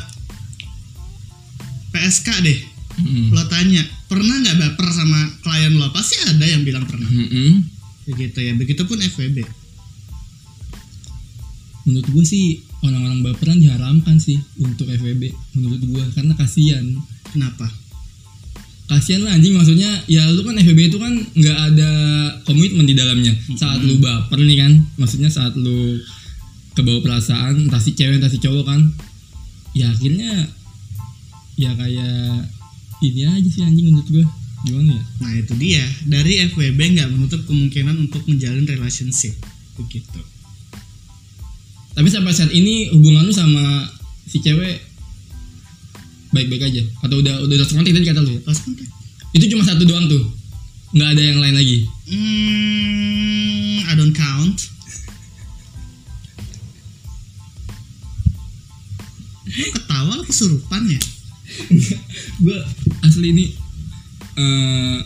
PSK 2.03 2.29
deh. 2.43 2.59
Mm, 2.93 3.33
lo 3.33 3.47
tanya 3.47 3.81
pernah 4.11 4.37
nggak 4.43 4.59
baper 4.59 4.89
sama 4.91 5.21
klien 5.41 5.79
lo? 5.79 5.89
Pasti 5.95 6.19
ada 6.27 6.43
yang 6.43 6.67
bilang 6.67 6.85
pernah. 6.91 7.07
Mm-mm. 7.07 7.71
begitu 8.03 8.43
ya 8.43 8.59
begitupun 8.59 8.99
FWB 8.99 9.47
menurut 11.87 12.07
gue 12.11 12.25
sih 12.27 12.63
orang-orang 12.83 13.23
baperan 13.27 13.59
diharamkan 13.59 14.19
sih 14.19 14.39
untuk 14.63 14.91
FWB 14.91 15.31
menurut 15.59 15.83
gue 15.83 16.05
karena 16.15 16.35
kasihan. 16.39 16.85
Kenapa? 17.31 17.67
Kasihan 18.91 19.25
lah 19.27 19.35
anjing. 19.35 19.55
Maksudnya 19.55 19.91
ya 20.07 20.27
lu 20.31 20.43
kan 20.47 20.59
FWB 20.59 20.81
itu 20.91 20.99
kan 20.99 21.15
nggak 21.15 21.59
ada 21.75 21.91
komitmen 22.47 22.87
di 22.87 22.95
dalamnya. 22.95 23.35
Saat 23.59 23.83
lu 23.83 23.99
baper 23.99 24.39
nih 24.43 24.59
kan 24.59 24.73
maksudnya 24.99 25.31
saat 25.31 25.55
lu 25.59 25.99
kebawa 26.73 27.03
perasaan 27.03 27.69
entah 27.69 27.83
si 27.83 27.95
cewek 27.95 28.19
entah 28.23 28.33
si 28.33 28.41
cowok 28.41 28.65
kan 28.65 28.81
ya 29.77 29.93
akhirnya 29.93 30.49
ya 31.63 31.73
kayak 31.79 32.51
ini 33.03 33.27
aja 33.27 33.49
sih 33.51 33.63
anjing 33.63 33.91
menurut 33.91 34.09
gue 34.11 34.25
gimana 34.63 34.95
ya? 34.95 35.05
Nah 35.23 35.33
itu 35.35 35.53
dia. 35.59 35.85
Dari 36.07 36.47
FWB 36.55 36.79
nggak 36.79 37.11
menutup 37.11 37.43
kemungkinan 37.47 37.99
untuk 37.99 38.23
menjalin 38.31 38.67
relationship. 38.67 39.35
Begitu. 39.75 40.21
Tapi 41.93 42.09
sampai 42.09 42.33
saat 42.33 42.53
ini 42.55 42.89
hubungan 42.95 43.27
lu 43.27 43.35
sama 43.35 43.91
si 44.25 44.41
cewek 44.41 44.81
baik-baik 46.33 46.63
aja? 46.73 46.83
Atau 47.05 47.21
udah 47.21 47.43
udah 47.45 47.55
udah 47.59 47.67
kontak 47.69 47.93
tadi 47.93 48.07
kata 48.07 48.21
lu 48.23 48.31
ya? 48.39 48.41
Pas 48.47 48.57
kontak. 48.57 48.87
Itu 49.35 49.45
cuma 49.51 49.67
satu 49.67 49.83
doang 49.85 50.07
tuh. 50.07 50.25
Nggak 50.93 51.11
ada 51.17 51.23
yang 51.23 51.39
lain 51.41 51.55
lagi? 51.57 51.79
Hmm, 52.09 53.77
I 53.89 53.93
don't 53.99 54.15
count. 54.15 54.59
Lu 59.53 59.69
ketawa 59.69 60.13
lu 60.17 60.25
kesurupan 60.25 60.87
ya? 60.89 61.01
Gue 62.45 62.59
asli 63.05 63.27
ini 63.33 63.45
eh 64.33 64.99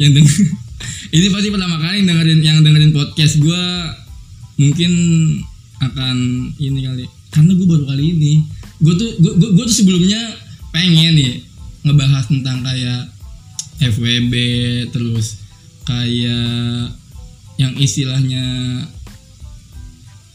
yang 0.00 0.16
denger, 0.16 0.36
ini 1.16 1.26
pasti 1.28 1.48
pertama 1.52 1.76
kali 1.76 2.00
yang 2.00 2.08
dengerin 2.08 2.40
yang 2.40 2.58
dengerin 2.64 2.92
podcast 2.96 3.36
gue 3.36 3.64
mungkin 4.56 4.92
akan 5.80 6.16
ini 6.56 6.80
kali. 6.84 7.04
Karena 7.30 7.52
gue 7.52 7.68
baru 7.68 7.84
kali 7.84 8.04
ini 8.16 8.32
gue 8.80 8.94
tuh 8.96 9.10
gue 9.20 9.32
gue 9.36 9.64
tuh 9.68 9.76
sebelumnya 9.76 10.20
pengen 10.72 11.20
nih 11.20 11.44
ngebahas 11.84 12.32
tentang 12.32 12.64
kayak 12.64 13.12
FWB 13.80 14.34
terus 14.92 15.40
kayak 15.84 16.96
yang 17.60 17.76
istilahnya 17.76 18.44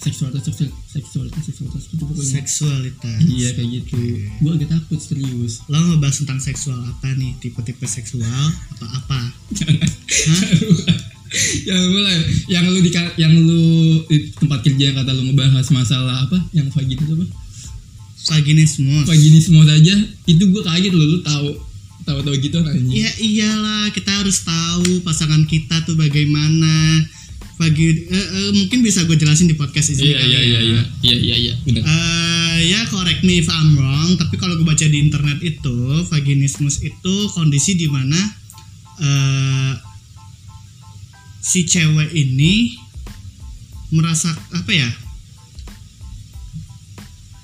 seksual 0.05 0.29
atau 0.29 0.41
seksual 0.45 0.69
seksualitas 0.85 1.41
seksualitas 1.49 1.83
gitu 1.89 2.03
pokoknya. 2.05 2.33
Seksualitas. 2.41 3.19
Iya 3.25 3.49
kayak 3.57 3.69
gitu. 3.81 3.97
Gue 4.45 4.51
agak 4.53 4.69
takut 4.69 4.99
serius. 5.01 5.65
Lo 5.65 5.81
ngebahas 5.81 6.15
tentang 6.21 6.37
seksual 6.37 6.77
apa 6.77 7.09
nih? 7.17 7.33
Tipe-tipe 7.41 7.85
seksual 7.89 8.45
atau 8.77 8.87
apa? 8.87 9.19
Jangan. 9.57 9.89
Yang 11.65 11.83
mulai. 11.97 12.15
Yang 12.45 12.65
lu 12.69 12.79
di 12.85 12.91
yang 13.17 13.33
lu 13.33 13.63
di 14.05 14.17
tempat 14.37 14.59
kerja 14.61 14.83
yang 14.93 14.95
kata 15.01 15.11
lu 15.17 15.23
ngebahas 15.33 15.67
masalah 15.73 16.29
apa? 16.29 16.37
Yang 16.53 16.69
vaginis 16.77 17.09
apa? 17.09 17.25
Vaginismus 18.25 19.05
vaginisme 19.05 19.61
saja 19.69 19.95
itu 20.25 20.43
gue 20.49 20.61
kaget 20.61 20.93
lu 20.93 21.05
lu 21.17 21.19
tahu. 21.25 21.49
Tahu 22.05 22.19
tahu 22.21 22.35
gitu 22.37 22.61
anjing. 22.61 22.93
Ya 22.93 23.09
iyalah 23.17 23.89
kita 23.89 24.13
harus 24.21 24.45
tahu 24.45 25.01
pasangan 25.01 25.49
kita 25.49 25.81
tuh 25.89 25.97
bagaimana 25.97 27.01
Vagi, 27.55 27.87
eh, 27.87 28.11
eh, 28.11 28.49
mungkin 28.51 28.83
bisa 28.83 29.07
gue 29.07 29.15
jelasin 29.15 29.47
di 29.47 29.55
podcast 29.55 29.95
ini 29.95 30.11
iya 30.11 30.19
kali 30.19 30.27
iya 30.27 30.39
ya. 30.39 30.43
iya 30.43 30.59
iya 30.59 30.81
iya 30.99 31.15
iya 31.15 31.35
iya 31.39 31.53
benar 31.63 31.83
ya 32.65 32.81
correct 32.87 33.21
me 33.23 33.39
if 33.39 33.47
I'm 33.47 33.75
wrong 33.75 34.15
tapi 34.19 34.35
kalau 34.39 34.55
gue 34.59 34.67
baca 34.67 34.83
di 34.83 34.99
internet 34.99 35.39
itu 35.39 35.75
vaginismus 36.07 36.83
itu 36.83 37.15
kondisi 37.31 37.79
di 37.79 37.87
mana 37.87 38.19
eh, 38.99 39.73
si 41.45 41.63
cewek 41.67 42.11
ini 42.11 42.75
merasa 43.93 44.33
apa 44.51 44.71
ya 44.73 44.89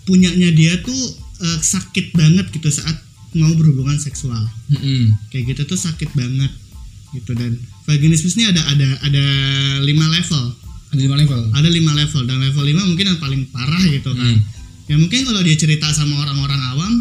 punyanya 0.09 0.49
dia 0.51 0.75
tuh 0.81 1.03
eh, 1.45 1.59
sakit 1.61 2.17
banget 2.17 2.49
gitu 2.51 2.67
saat 2.67 2.97
mau 3.31 3.51
berhubungan 3.55 3.95
seksual 3.95 4.43
Mm-mm. 4.75 5.15
kayak 5.31 5.55
gitu 5.55 5.71
tuh 5.71 5.79
sakit 5.79 6.11
banget 6.17 6.51
gitu 7.15 7.31
dan 7.35 7.55
vaginismus 7.85 8.37
ini 8.37 8.49
ada 8.49 8.61
ada 8.69 8.87
ada 9.05 9.25
lima 9.81 10.05
level. 10.09 10.43
Ada 10.91 10.99
lima 10.99 11.15
level? 11.17 11.41
Ada 11.55 11.69
lima 11.71 11.91
level 11.95 12.21
dan 12.27 12.37
level 12.43 12.63
5 12.67 12.89
mungkin 12.91 13.05
yang 13.15 13.19
paling 13.23 13.41
parah 13.47 13.83
gitu 13.87 14.11
kan. 14.11 14.27
Hmm. 14.27 14.41
ya 14.91 14.99
mungkin 14.99 15.23
kalau 15.23 15.39
dia 15.39 15.55
cerita 15.55 15.87
sama 15.95 16.19
orang-orang 16.19 16.59
awam 16.75 16.93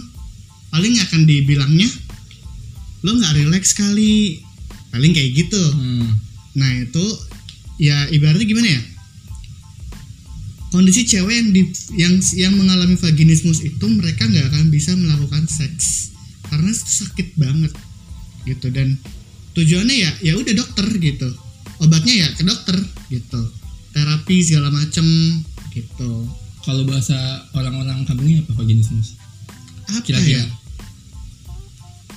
paling 0.70 0.94
akan 1.02 1.26
dibilangnya 1.26 1.90
lo 3.02 3.18
nggak 3.18 3.34
relax 3.42 3.74
kali 3.74 4.38
paling 4.94 5.10
kayak 5.10 5.34
gitu. 5.34 5.62
Hmm. 5.74 6.06
nah 6.54 6.70
itu 6.70 7.04
ya 7.82 8.06
ibaratnya 8.14 8.46
gimana 8.46 8.68
ya? 8.78 8.82
Kondisi 10.70 11.02
cewek 11.02 11.34
yang 11.34 11.50
di 11.50 11.62
yang 11.98 12.14
yang 12.38 12.54
mengalami 12.54 12.94
vaginismus 12.94 13.66
itu 13.66 13.86
mereka 13.90 14.22
nggak 14.30 14.54
akan 14.54 14.70
bisa 14.70 14.94
melakukan 14.94 15.50
seks. 15.50 16.14
Karena 16.46 16.70
sakit 16.70 17.34
banget 17.34 17.74
gitu 18.46 18.70
dan 18.70 18.94
tujuannya 19.60 19.96
ya 19.96 20.10
ya 20.24 20.32
udah 20.36 20.54
dokter 20.56 20.86
gitu. 20.98 21.28
Obatnya 21.80 22.14
ya 22.24 22.28
ke 22.36 22.42
dokter 22.44 22.76
gitu. 23.08 23.40
Terapi 23.92 24.36
segala 24.44 24.72
macem 24.72 25.04
gitu. 25.72 26.10
Kalau 26.60 26.84
bahasa 26.84 27.16
orang-orang 27.56 28.04
kampung 28.04 28.28
ini 28.28 28.44
apa 28.44 28.52
vaginismus 28.52 29.16
apa 29.90 30.06
Kira-kira. 30.06 30.44
ya? 30.44 30.44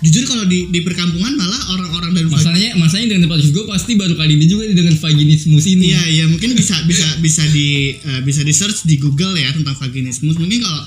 Jujur 0.04 0.28
kalau 0.28 0.44
di 0.52 0.68
di 0.68 0.84
perkampungan 0.84 1.32
malah 1.40 1.80
orang-orang 1.80 2.12
dari 2.12 2.28
masalahnya 2.28 2.76
masalahnya 2.76 3.16
dengan 3.16 3.32
podcast 3.32 3.56
gue 3.56 3.66
pasti 3.72 3.96
baru 3.96 4.20
kali 4.20 4.36
ini 4.36 4.46
juga 4.52 4.68
dengan 4.68 5.00
vaginismus 5.00 5.64
ini. 5.64 5.96
Iya 5.96 6.04
iya 6.12 6.26
mungkin 6.28 6.60
bisa 6.60 6.76
bisa 6.84 7.08
bisa 7.24 7.44
di 7.56 7.96
eh, 7.96 8.22
bisa 8.28 8.44
di 8.44 8.52
search 8.52 8.84
di 8.84 9.00
Google 9.00 9.40
ya 9.40 9.56
tentang 9.56 9.80
vaginismus. 9.80 10.36
Mungkin 10.36 10.60
kalau 10.60 10.84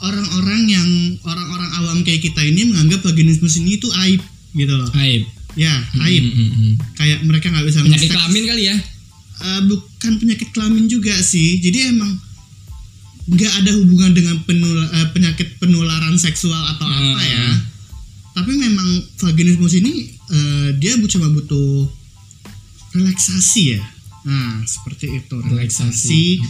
orang-orang 0.00 0.62
yang 0.64 0.88
orang-orang 1.28 1.70
awam 1.84 1.98
kayak 2.08 2.24
kita 2.24 2.40
ini 2.40 2.72
menganggap 2.72 3.04
vaginismus 3.04 3.60
ini 3.60 3.76
itu 3.76 3.88
aib 4.08 4.24
gitu 4.56 4.74
loh. 4.74 4.88
aib 4.96 5.28
Ya 5.54 5.70
aib. 6.02 6.24
Mm, 6.24 6.34
mm, 6.34 6.50
mm. 6.50 6.72
Kayak 6.94 7.18
mereka 7.22 7.46
nggak 7.48 7.66
bisa 7.66 7.78
penyakit 7.80 8.10
kelamin 8.10 8.44
kali 8.44 8.64
ya 8.66 8.76
Eh, 9.34 9.60
bukan 9.66 10.12
penyakit 10.16 10.48
kelamin 10.50 10.86
juga 10.86 11.10
sih. 11.20 11.58
Jadi 11.58 11.90
emang 11.90 12.10
nggak 13.26 13.52
ada 13.60 13.70
hubungan 13.74 14.14
dengan 14.14 14.36
penul- 14.42 14.90
eh, 14.90 15.08
penyakit 15.10 15.58
penularan 15.58 16.14
seksual 16.14 16.60
atau 16.70 16.86
Hmm. 16.86 17.12
apa 17.12 17.20
ya. 17.20 17.44
Tapi 18.32 18.52
memang 18.54 18.88
vaginismus 19.16 19.74
ini 19.74 20.10
eh, 20.24 20.68
dia 20.74 20.96
cuma 21.04 21.28
butuh 21.28 21.86
relaksasi 22.92 23.62
ya. 23.74 23.82
Nah 24.24 24.62
seperti 24.64 25.18
itu 25.18 25.34
relaksasi. 25.36 26.40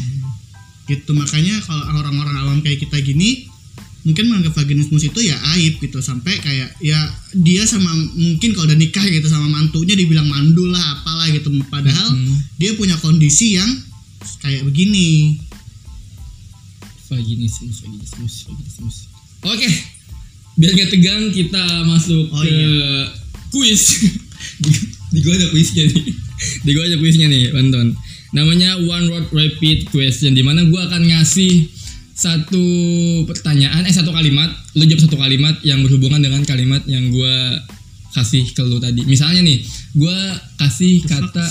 gitu 0.85 1.17
makanya 1.17 1.57
kalau 1.65 1.81
orang-orang 1.97 2.37
awam 2.39 2.59
kayak 2.61 2.77
kita 2.79 3.01
gini 3.01 3.49
mungkin 4.05 4.29
menganggap 4.29 4.53
vaginismus 4.55 5.09
itu 5.09 5.21
ya 5.25 5.33
aib 5.57 5.81
gitu 5.81 5.97
sampai 5.99 6.37
kayak 6.37 6.77
ya 6.79 7.01
dia 7.33 7.65
sama 7.65 7.89
mungkin 8.13 8.53
kalau 8.53 8.69
udah 8.69 8.77
nikah 8.77 9.01
gitu 9.03 9.25
sama 9.27 9.49
mantunya 9.49 9.97
dibilang 9.97 10.29
mandul 10.29 10.69
lah 10.69 11.01
apalah 11.01 11.29
gitu. 11.29 11.49
Padahal 11.67 12.13
Hmm. 12.13 12.37
dia 12.57 12.77
punya 12.77 12.95
kondisi 12.97 13.57
yang 13.57 13.69
kayak 14.41 14.63
begini. 14.63 15.41
Vaginismus 17.05 17.81
vaginismus 17.81 18.35
vaginismus. 18.45 18.97
Oke 19.43 19.69
biar 20.55 20.71
nggak 20.71 20.91
tegang 20.93 21.35
kita 21.35 21.65
masuk 21.83 22.31
Oh, 22.31 22.41
ke 22.41 22.47
iya. 22.47 23.11
kuis. 23.51 24.07
Di, 24.63 24.71
di 25.13 25.19
gua 25.21 25.35
ada 25.35 25.51
kuisnya 25.51 25.85
nih. 25.85 26.05
Di 26.63 26.71
gua 26.71 26.85
ada 26.85 26.97
kuisnya 26.97 27.27
nih 27.27 27.51
Banton 27.51 27.97
namanya 28.35 28.75
one 28.77 29.07
word 29.09 29.31
rapid 29.31 29.87
question 29.89 30.35
di 30.35 30.43
mana 30.43 30.67
gua 30.67 30.91
akan 30.91 31.07
ngasih 31.07 31.71
satu 32.15 32.65
pertanyaan 33.27 33.83
eh 33.85 33.95
satu 33.95 34.15
kalimat. 34.15 34.55
Lu 34.79 34.87
jawab 34.87 35.03
satu 35.11 35.19
kalimat 35.19 35.59
yang 35.67 35.83
berhubungan 35.83 36.23
dengan 36.23 36.47
kalimat 36.47 36.87
yang 36.87 37.11
gua 37.11 37.59
kasih 38.15 38.47
ke 38.55 38.63
lu 38.63 38.79
tadi. 38.79 39.03
Misalnya 39.05 39.43
nih 39.43 39.67
gua 39.99 40.15
kasih 40.63 41.03
kata 41.05 41.47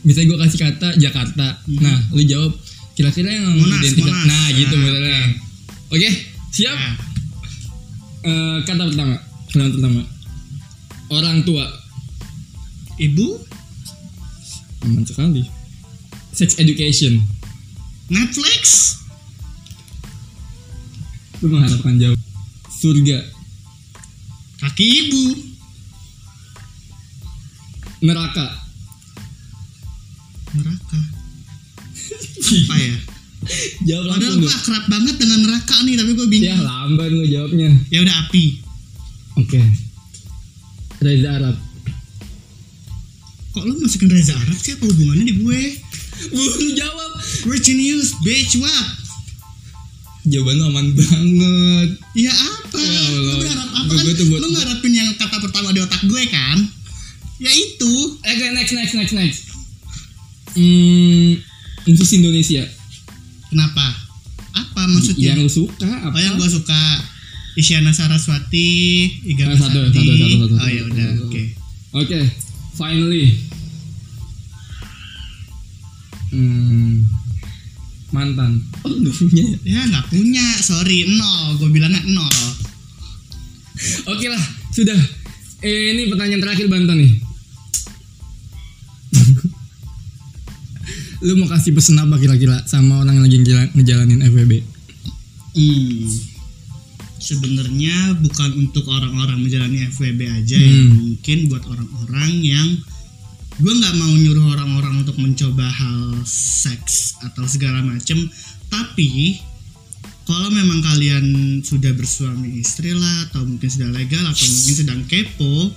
misalnya 0.00 0.32
gue 0.32 0.38
kasih 0.48 0.58
kata 0.58 0.88
Jakarta. 0.96 1.46
Nah 1.80 1.98
lu 2.16 2.24
jawab 2.24 2.52
kira-kira 2.96 3.30
yang 3.32 3.46
Hmm. 3.54 3.60
Monas, 3.64 3.80
nah 4.26 4.46
gitu 4.52 4.74
Nah, 4.76 4.82
misalnya 4.82 5.18
oke. 5.92 6.10
Siap? 6.50 6.76
Nah, 6.76 6.94
Eh, 8.20 8.58
kata 8.68 8.84
pertama 8.84 9.16
kalimat 9.48 9.72
pertama. 9.80 10.02
Orang 11.08 11.40
tua. 11.40 11.64
Ibu? 13.00 13.26
Aman 14.84 15.08
sekali. 15.08 15.40
Sex 16.36 16.60
education. 16.60 17.16
Netflix 18.12 18.99
lu 21.40 21.46
mengharapkan 21.48 21.96
jauh. 21.96 22.18
Surga. 22.68 23.18
Kaki 24.60 24.84
ibu. 24.84 25.24
Neraka. 28.04 28.46
Neraka. 30.56 31.00
Apa 32.40 32.76
ya? 32.76 32.96
Jawab 33.88 34.04
padahal 34.12 34.36
langsung 34.36 34.44
gue 34.44 34.52
akrab 34.52 34.84
banget 34.92 35.16
dengan 35.16 35.38
neraka 35.48 35.76
nih 35.88 35.96
tapi 35.96 36.12
gue 36.12 36.26
ya 36.28 36.32
bingung 36.32 36.60
lamban 36.60 37.08
lu 37.08 37.24
jawabnya. 37.24 37.70
Ya 37.88 37.98
udah 38.04 38.16
api. 38.28 38.44
Oke. 39.40 39.60
Reza 41.00 41.28
Arab. 41.40 41.56
Kok 43.56 43.64
lu 43.64 43.80
masukin 43.80 44.12
Reza 44.12 44.36
Arab 44.36 44.58
sih? 44.60 44.76
Apa 44.76 44.84
hubungannya 44.84 45.24
di 45.24 45.34
gue? 45.40 45.60
Lu 46.36 46.68
jawab. 46.76 47.10
Rich 47.48 47.72
news 47.72 48.12
bitch 48.20 48.60
what 48.60 48.99
jawaban 50.30 50.54
lu 50.54 50.64
aman 50.66 50.86
banget 50.92 51.88
Ya 52.14 52.30
apa? 52.30 52.78
Ya 52.78 53.00
Allah. 53.04 53.22
Lu 53.26 53.40
berharap 53.40 53.68
apa 53.72 53.90
Gue- 53.90 53.98
kan? 53.98 54.04
gue 54.06 54.26
buat- 54.26 54.40
Lu 54.40 54.48
ngarepin 54.50 54.92
yang 54.92 55.10
kata 55.14 55.36
pertama 55.40 55.68
di 55.70 55.80
otak 55.80 56.02
gue 56.02 56.22
kan? 56.26 56.56
Ya 57.36 57.50
itu. 57.50 57.92
Eh, 58.20 58.30
Oke, 58.30 58.46
next, 58.52 58.72
next, 58.72 58.94
next, 58.94 59.12
next. 59.12 59.40
Hmm, 60.52 61.40
musisi 61.84 62.14
Indonesia. 62.16 62.62
Kenapa? 63.46 63.86
Apa 64.52 64.86
maksudnya? 64.86 65.32
Yang 65.32 65.40
lu 65.40 65.50
suka 65.64 65.88
apa? 65.88 66.12
Oh 66.12 66.20
yang 66.20 66.36
gue 66.36 66.46
suka 66.48 66.80
Isyana 67.52 67.90
Saraswati, 67.90 68.70
Iga 69.26 69.46
Ah, 69.46 69.56
satu, 69.56 69.78
Masati. 69.80 69.98
satu, 69.98 70.12
satu, 70.12 70.36
satu, 70.38 70.54
Oh 70.56 70.68
ya 70.68 70.80
satu, 70.80 70.88
udah, 70.88 71.08
satu. 71.08 71.24
oke. 71.26 71.42
Oke, 71.92 72.20
finally. 72.72 73.26
Hmm, 76.30 77.02
mantan. 78.10 78.62
Oh, 78.82 78.90
nggak 78.90 79.14
punya 79.14 79.42
ya? 79.42 79.58
Ya 79.64 79.80
nggak 79.86 80.06
punya, 80.08 80.46
sorry 80.58 81.06
nol. 81.06 81.56
Gue 81.56 81.70
bilangnya 81.70 82.02
nol. 82.06 82.34
Oke 84.06 84.26
lah, 84.26 84.42
sudah. 84.70 84.98
Eh, 85.60 85.92
ini 85.92 86.08
pertanyaan 86.08 86.40
terakhir 86.40 86.66
Bantan 86.66 86.96
nih. 86.96 87.12
lu 91.20 91.36
mau 91.36 91.48
kasih 91.48 91.76
pesan 91.76 92.00
apa 92.00 92.16
kira-kira 92.16 92.64
sama 92.64 93.04
orang 93.04 93.20
yang 93.20 93.24
lagi 93.28 93.36
ngejala- 93.38 93.72
ngejalanin 93.74 94.24
FWB? 94.24 94.52
Hmm. 95.52 96.08
Sebenarnya 97.20 98.16
bukan 98.16 98.50
untuk 98.58 98.88
orang-orang 98.88 99.36
menjalani 99.38 99.84
FWB 99.86 100.20
aja 100.24 100.56
ya, 100.56 100.72
Hmm. 100.80 100.96
mungkin 100.96 101.38
buat 101.52 101.64
orang-orang 101.68 102.30
yang 102.40 102.68
gue 103.60 103.72
nggak 103.76 103.94
mau 103.96 104.12
nyuruh 104.12 104.56
orang-orang 104.56 105.04
untuk 105.04 105.20
mencoba 105.20 105.68
hal 105.68 106.24
seks 106.24 107.20
atau 107.20 107.44
segala 107.44 107.84
macem, 107.84 108.16
tapi 108.72 109.36
kalau 110.24 110.48
memang 110.48 110.80
kalian 110.80 111.24
sudah 111.60 111.92
bersuami 111.92 112.62
istri 112.62 112.94
lah 112.94 113.28
atau 113.28 113.44
mungkin 113.44 113.68
sudah 113.68 113.90
legal 113.92 114.22
atau 114.24 114.46
mungkin 114.46 114.74
sedang 114.74 115.00
kepo, 115.04 115.70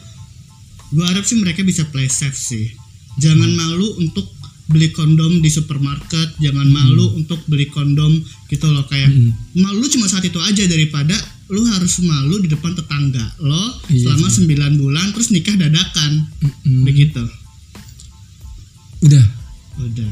gue 0.93 1.03
harap 1.03 1.25
sih 1.25 1.41
mereka 1.41 1.65
bisa 1.65 1.83
play 1.89 2.07
safe 2.07 2.37
sih. 2.37 2.71
Jangan 3.19 3.51
malu 3.53 3.99
untuk 3.99 4.29
beli 4.63 4.95
kondom 4.95 5.43
di 5.43 5.51
supermarket 5.51 6.39
jangan 6.39 6.63
malu 6.71 7.19
untuk 7.19 7.35
beli 7.51 7.67
kondom 7.67 8.15
gitu 8.47 8.63
loh 8.71 8.87
kayak 8.87 9.11
Hmm. 9.11 9.35
malu 9.59 9.83
cuma 9.91 10.07
saat 10.07 10.23
itu 10.23 10.39
aja 10.39 10.63
daripada 10.63 11.11
lu 11.51 11.67
harus 11.67 11.99
malu 11.99 12.39
di 12.39 12.47
depan 12.47 12.71
tetangga 12.71 13.21
lo 13.43 13.59
Iya 13.91 14.07
selama 14.15 14.31
9 14.31 14.79
bulan 14.79 15.11
terus 15.11 15.35
nikah 15.35 15.59
dadakan 15.59 16.31
Mm-mm. 16.39 16.87
begitu 16.87 17.19
udah 19.03 19.23
udah 19.79 20.11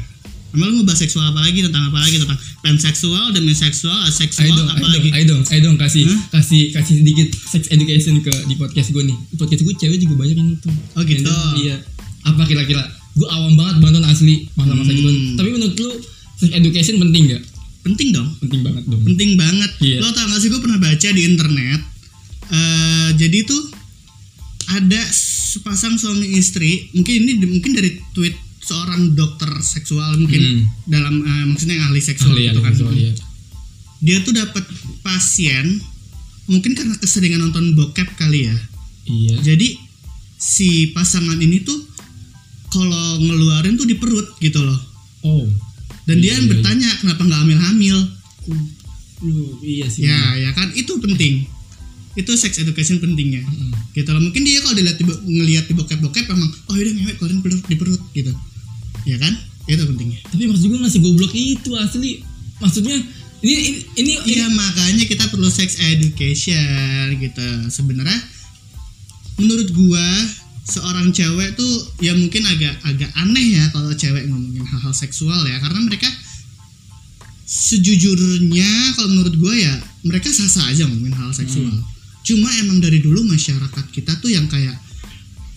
Emang 0.52 0.68
lu 0.68 0.74
mau 0.78 0.84
bahas 0.84 1.00
seksual 1.00 1.24
apa 1.24 1.40
lagi 1.40 1.64
tentang 1.64 1.88
apa 1.88 1.96
lagi 1.96 2.20
tentang 2.20 2.36
panseksual, 2.60 3.32
demiseksual, 3.32 4.04
aseksual, 4.04 4.52
apa 4.68 4.84
ayo 4.84 5.00
lagi? 5.00 5.08
dong, 5.08 5.16
ayo 5.16 5.24
dong, 5.24 5.42
ayo 5.48 5.60
dong 5.64 5.76
kasih 5.80 6.04
Hah? 6.04 6.20
kasih 6.30 6.62
kasih 6.70 6.94
sedikit 7.00 7.28
sex 7.32 7.72
education 7.72 8.20
ke 8.20 8.28
di 8.44 8.54
podcast 8.54 8.92
gue 8.92 9.00
nih. 9.00 9.16
Di 9.32 9.40
podcast 9.40 9.64
gue 9.64 9.72
cewek 9.74 9.96
juga 9.96 10.14
banyak 10.14 10.36
yang 10.36 10.52
nonton. 10.52 10.76
Oh, 10.92 11.02
gitu. 11.02 11.24
Yang- 11.24 11.56
Iya. 11.56 11.76
Apa 12.22 12.44
kira-kira? 12.44 12.84
Gue 13.14 13.24
awam 13.26 13.56
banget 13.56 13.80
banget 13.80 14.04
asli 14.04 14.44
masa-masa 14.52 14.84
Hmm. 14.86 14.98
gitu. 14.98 15.10
Tapi 15.34 15.48
menurut 15.50 15.72
lu 15.74 15.90
sex 16.36 16.50
education 16.52 16.94
penting 17.00 17.22
gak? 17.26 17.42
Penting 17.80 18.08
dong. 18.12 18.28
Penting 18.38 18.60
banget 18.60 18.84
dong. 18.84 19.02
penting 19.02 19.30
banget 19.34 19.70
Iya. 19.80 19.98
lo 19.98 20.12
tau 20.12 20.28
gak 20.28 20.36
sih 20.36 20.48
gue 20.48 20.60
pernah 20.60 20.76
baca 20.78 21.08
di 21.08 21.22
internet 21.24 21.80
eh 22.52 23.08
jadi 23.16 23.38
tuh 23.42 23.62
ada 24.68 25.00
sepasang 25.08 25.96
suami 25.96 26.28
istri 26.30 26.92
mungkin 26.92 27.24
ini 27.24 27.32
mungkin 27.42 27.72
dari 27.72 27.96
tweet 28.12 28.36
seorang 28.62 29.12
dokter 29.12 29.50
seksual 29.60 30.14
mungkin 30.16 30.38
Hmm. 30.38 30.62
dalam 30.86 31.14
eh, 31.20 31.44
maksudnya 31.46 31.82
ahli 31.82 31.98
seksual 31.98 32.32
Ahli, 32.32 32.46
gitu 32.46 32.58
ahli 32.58 32.64
kan 32.64 32.72
seksual, 32.72 32.94
iya. 32.94 33.12
dia 33.98 34.16
tuh 34.22 34.32
dapat 34.32 34.64
pasien 35.02 35.82
mungkin 36.46 36.72
karena 36.72 36.94
keseringan 36.96 37.42
nonton 37.42 37.74
bokep 37.74 38.08
kali 38.14 38.46
ya 38.46 38.56
Iya. 39.02 39.36
jadi 39.42 39.68
si 40.38 40.90
pasangan 40.90 41.36
ini 41.36 41.62
tuh 41.62 41.78
kalau 42.68 43.18
ngeluarin 43.18 43.74
tuh 43.74 43.84
di 43.84 43.94
perut 43.94 44.30
gitu 44.38 44.62
loh 44.62 44.78
Oh. 45.22 45.46
dan 46.04 46.18
dia 46.18 46.34
Iya, 46.34 46.38
iya, 46.38 46.48
bertanya 46.48 46.90
kenapa 46.98 47.22
nggak 47.22 47.40
hamil-hamil 47.42 47.98
Lu 49.22 49.54
iya 49.62 49.86
sih. 49.86 50.02
Ya, 50.02 50.18
ya 50.34 50.50
kan 50.50 50.74
itu 50.74 50.98
penting. 50.98 51.46
Itu 52.18 52.34
sex 52.34 52.58
education 52.58 52.98
pentingnya. 52.98 53.46
Mm. 53.46 53.70
Gitu 53.94 54.10
loh. 54.10 54.18
Mungkin 54.18 54.42
dia 54.42 54.58
kalau 54.58 54.74
dilihat 54.74 54.98
di, 54.98 55.06
ngelihat 55.06 55.64
di 55.70 55.74
bokep-bokep 55.78 56.26
emang 56.26 56.50
oh 56.66 56.74
yaudah 56.74 56.90
ngewek 56.90 57.16
keluarin 57.22 57.38
perut 57.38 57.62
di 57.62 57.76
perut 57.78 58.02
gitu. 58.12 58.34
Ya 59.08 59.16
kan? 59.18 59.32
Itu 59.66 59.82
pentingnya. 59.86 60.20
Tapi 60.26 60.42
maksud 60.50 60.66
gue 60.66 60.78
ngasih 60.82 61.00
goblok 61.02 61.32
itu 61.34 61.70
asli. 61.78 62.22
Maksudnya 62.62 62.96
ini 63.42 63.54
ini 63.58 63.78
ini, 63.98 64.12
ini 64.22 64.32
Iya, 64.38 64.46
makanya 64.54 65.04
kita 65.10 65.26
perlu 65.34 65.50
sex 65.50 65.74
education 65.82 67.18
gitu. 67.18 67.48
Sebenarnya 67.74 68.18
menurut 69.42 69.68
gua 69.74 70.06
seorang 70.62 71.10
cewek 71.10 71.58
tuh 71.58 71.72
ya 71.98 72.14
mungkin 72.14 72.46
agak 72.46 72.78
agak 72.86 73.10
aneh 73.18 73.58
ya 73.58 73.66
kalau 73.74 73.90
cewek 73.90 74.30
ngomongin 74.30 74.62
hal-hal 74.62 74.94
seksual 74.94 75.42
ya 75.42 75.58
karena 75.58 75.82
mereka 75.82 76.06
sejujurnya 77.42 78.70
kalau 78.94 79.10
menurut 79.10 79.34
gua 79.42 79.54
ya 79.58 79.74
mereka 80.06 80.30
sah-sah 80.30 80.70
aja 80.70 80.86
ngomongin 80.86 81.18
hal 81.18 81.34
seksual. 81.34 81.74
Cuma 82.22 82.46
emang 82.62 82.78
dari 82.78 83.02
dulu 83.02 83.26
masyarakat 83.26 83.90
kita 83.90 84.22
tuh 84.22 84.30
yang 84.30 84.46
kayak 84.46 84.78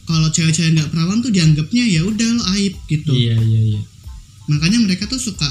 kalau 0.06 0.30
cewek-cewek 0.30 0.78
nggak 0.78 0.90
perawan 0.94 1.22
tuh 1.22 1.34
dianggapnya 1.34 1.84
ya 1.90 2.02
udah 2.06 2.30
lo 2.38 2.44
aib 2.58 2.74
gitu. 2.90 3.12
Iya 3.12 3.36
iya 3.42 3.62
iya. 3.76 3.82
Makanya 4.46 4.82
mereka 4.86 5.10
tuh 5.10 5.18
suka 5.18 5.50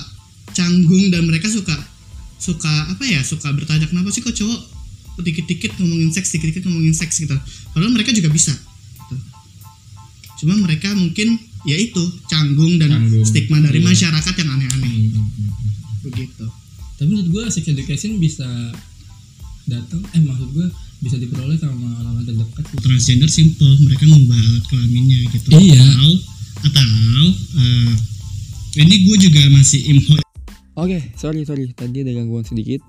canggung 0.54 1.10
dan 1.10 1.26
mereka 1.26 1.50
suka 1.50 1.74
suka 2.38 2.72
apa 2.92 3.04
ya 3.08 3.20
suka 3.24 3.50
bertanya 3.56 3.90
kenapa 3.90 4.12
sih 4.14 4.22
kok 4.22 4.36
cowok 4.36 4.60
dikit-dikit 5.24 5.78
ngomongin 5.78 6.10
seks 6.10 6.34
dikit-dikit 6.34 6.66
ngomongin 6.66 6.92
seks 6.92 7.22
gitu 7.22 7.34
padahal 7.72 7.94
mereka 7.94 8.10
juga 8.10 8.28
bisa 8.28 8.52
gitu. 8.52 9.16
cuma 10.44 10.58
mereka 10.58 10.90
mungkin 10.92 11.38
ya 11.64 11.78
itu 11.78 12.02
canggung 12.28 12.76
dan 12.76 12.92
Canggung, 12.92 13.24
stigma 13.24 13.62
dari 13.62 13.80
iya. 13.80 13.88
masyarakat 13.88 14.34
yang 14.44 14.50
aneh-aneh 14.58 14.92
Hmm, 14.94 15.10
hmm, 15.10 15.28
hmm, 15.32 15.50
hmm. 15.50 15.72
begitu 16.10 16.46
Tapi 16.94 17.10
menurut 17.10 17.28
gue 17.32 17.44
sex 17.50 17.66
education 17.66 18.22
bisa 18.22 18.46
datang 19.66 19.98
eh 20.14 20.22
maksud 20.22 20.52
gue 20.54 20.66
bisa 21.00 21.16
diperoleh 21.16 21.56
sama 21.56 21.88
orang 21.98 22.22
terdekat 22.22 22.64
sih. 22.64 22.78
transgender 22.78 23.28
simple 23.28 23.72
mereka 23.82 24.04
ngubah 24.04 24.36
alat 24.36 24.64
kelaminnya 24.66 25.18
gitu 25.30 25.48
Iya. 25.52 25.80
atau 25.80 26.10
atau 26.64 27.24
eh, 27.56 27.92
ini 28.76 28.94
gue 29.04 29.16
juga 29.20 29.40
masih 29.50 29.80
info 29.88 30.14
Oke, 30.74 31.14
sorry 31.14 31.46
sorry, 31.46 31.70
tadi 31.70 32.02
ada 32.02 32.10
gangguan 32.10 32.42
sedikit. 32.42 32.82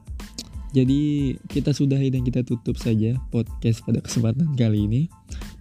Jadi 0.74 1.32
kita 1.46 1.70
sudahi 1.70 2.10
dan 2.10 2.26
kita 2.26 2.42
tutup 2.42 2.76
saja 2.76 3.14
podcast 3.30 3.86
pada 3.86 4.02
kesempatan 4.02 4.58
kali 4.58 4.90
ini. 4.90 5.02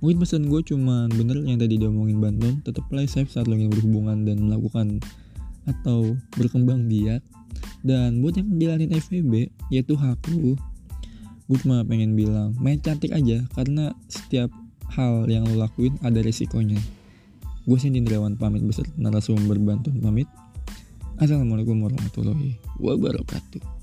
Mungkin 0.01 0.19
pesan 0.19 0.49
gue 0.49 0.65
cuman 0.65 1.13
bener 1.13 1.45
yang 1.45 1.61
tadi 1.61 1.77
diomongin 1.77 2.19
Banton, 2.19 2.65
tetap 2.65 2.89
play 2.89 3.05
safe 3.05 3.29
saat 3.29 3.45
lo 3.45 3.55
ingin 3.55 3.69
berhubungan 3.69 4.25
dan 4.25 4.41
melakukan 4.41 5.05
atau 5.69 6.17
berkembang 6.35 6.89
biak. 6.89 7.21
Dan 7.85 8.25
buat 8.25 8.35
yang 8.35 8.49
jalanin 8.57 8.91
FVB, 8.91 9.33
yaitu 9.69 9.93
hak 9.95 10.17
lu. 10.33 10.57
Gue 11.45 11.61
cuma 11.61 11.85
pengen 11.85 12.17
bilang, 12.17 12.57
main 12.57 12.81
cantik 12.81 13.13
aja 13.13 13.45
karena 13.53 13.93
setiap 14.09 14.49
hal 14.97 15.29
yang 15.29 15.45
lo 15.45 15.61
lakuin 15.61 16.01
ada 16.01 16.25
resikonya. 16.25 16.81
Gue 17.69 17.77
Cindy 17.77 18.01
Indrawan 18.01 18.37
pamit 18.41 18.65
beserta 18.65 18.93
narasumber 18.97 19.61
Banton 19.61 20.01
pamit. 20.01 20.29
Assalamualaikum 21.21 21.85
warahmatullahi 21.85 22.57
wabarakatuh. 22.81 23.74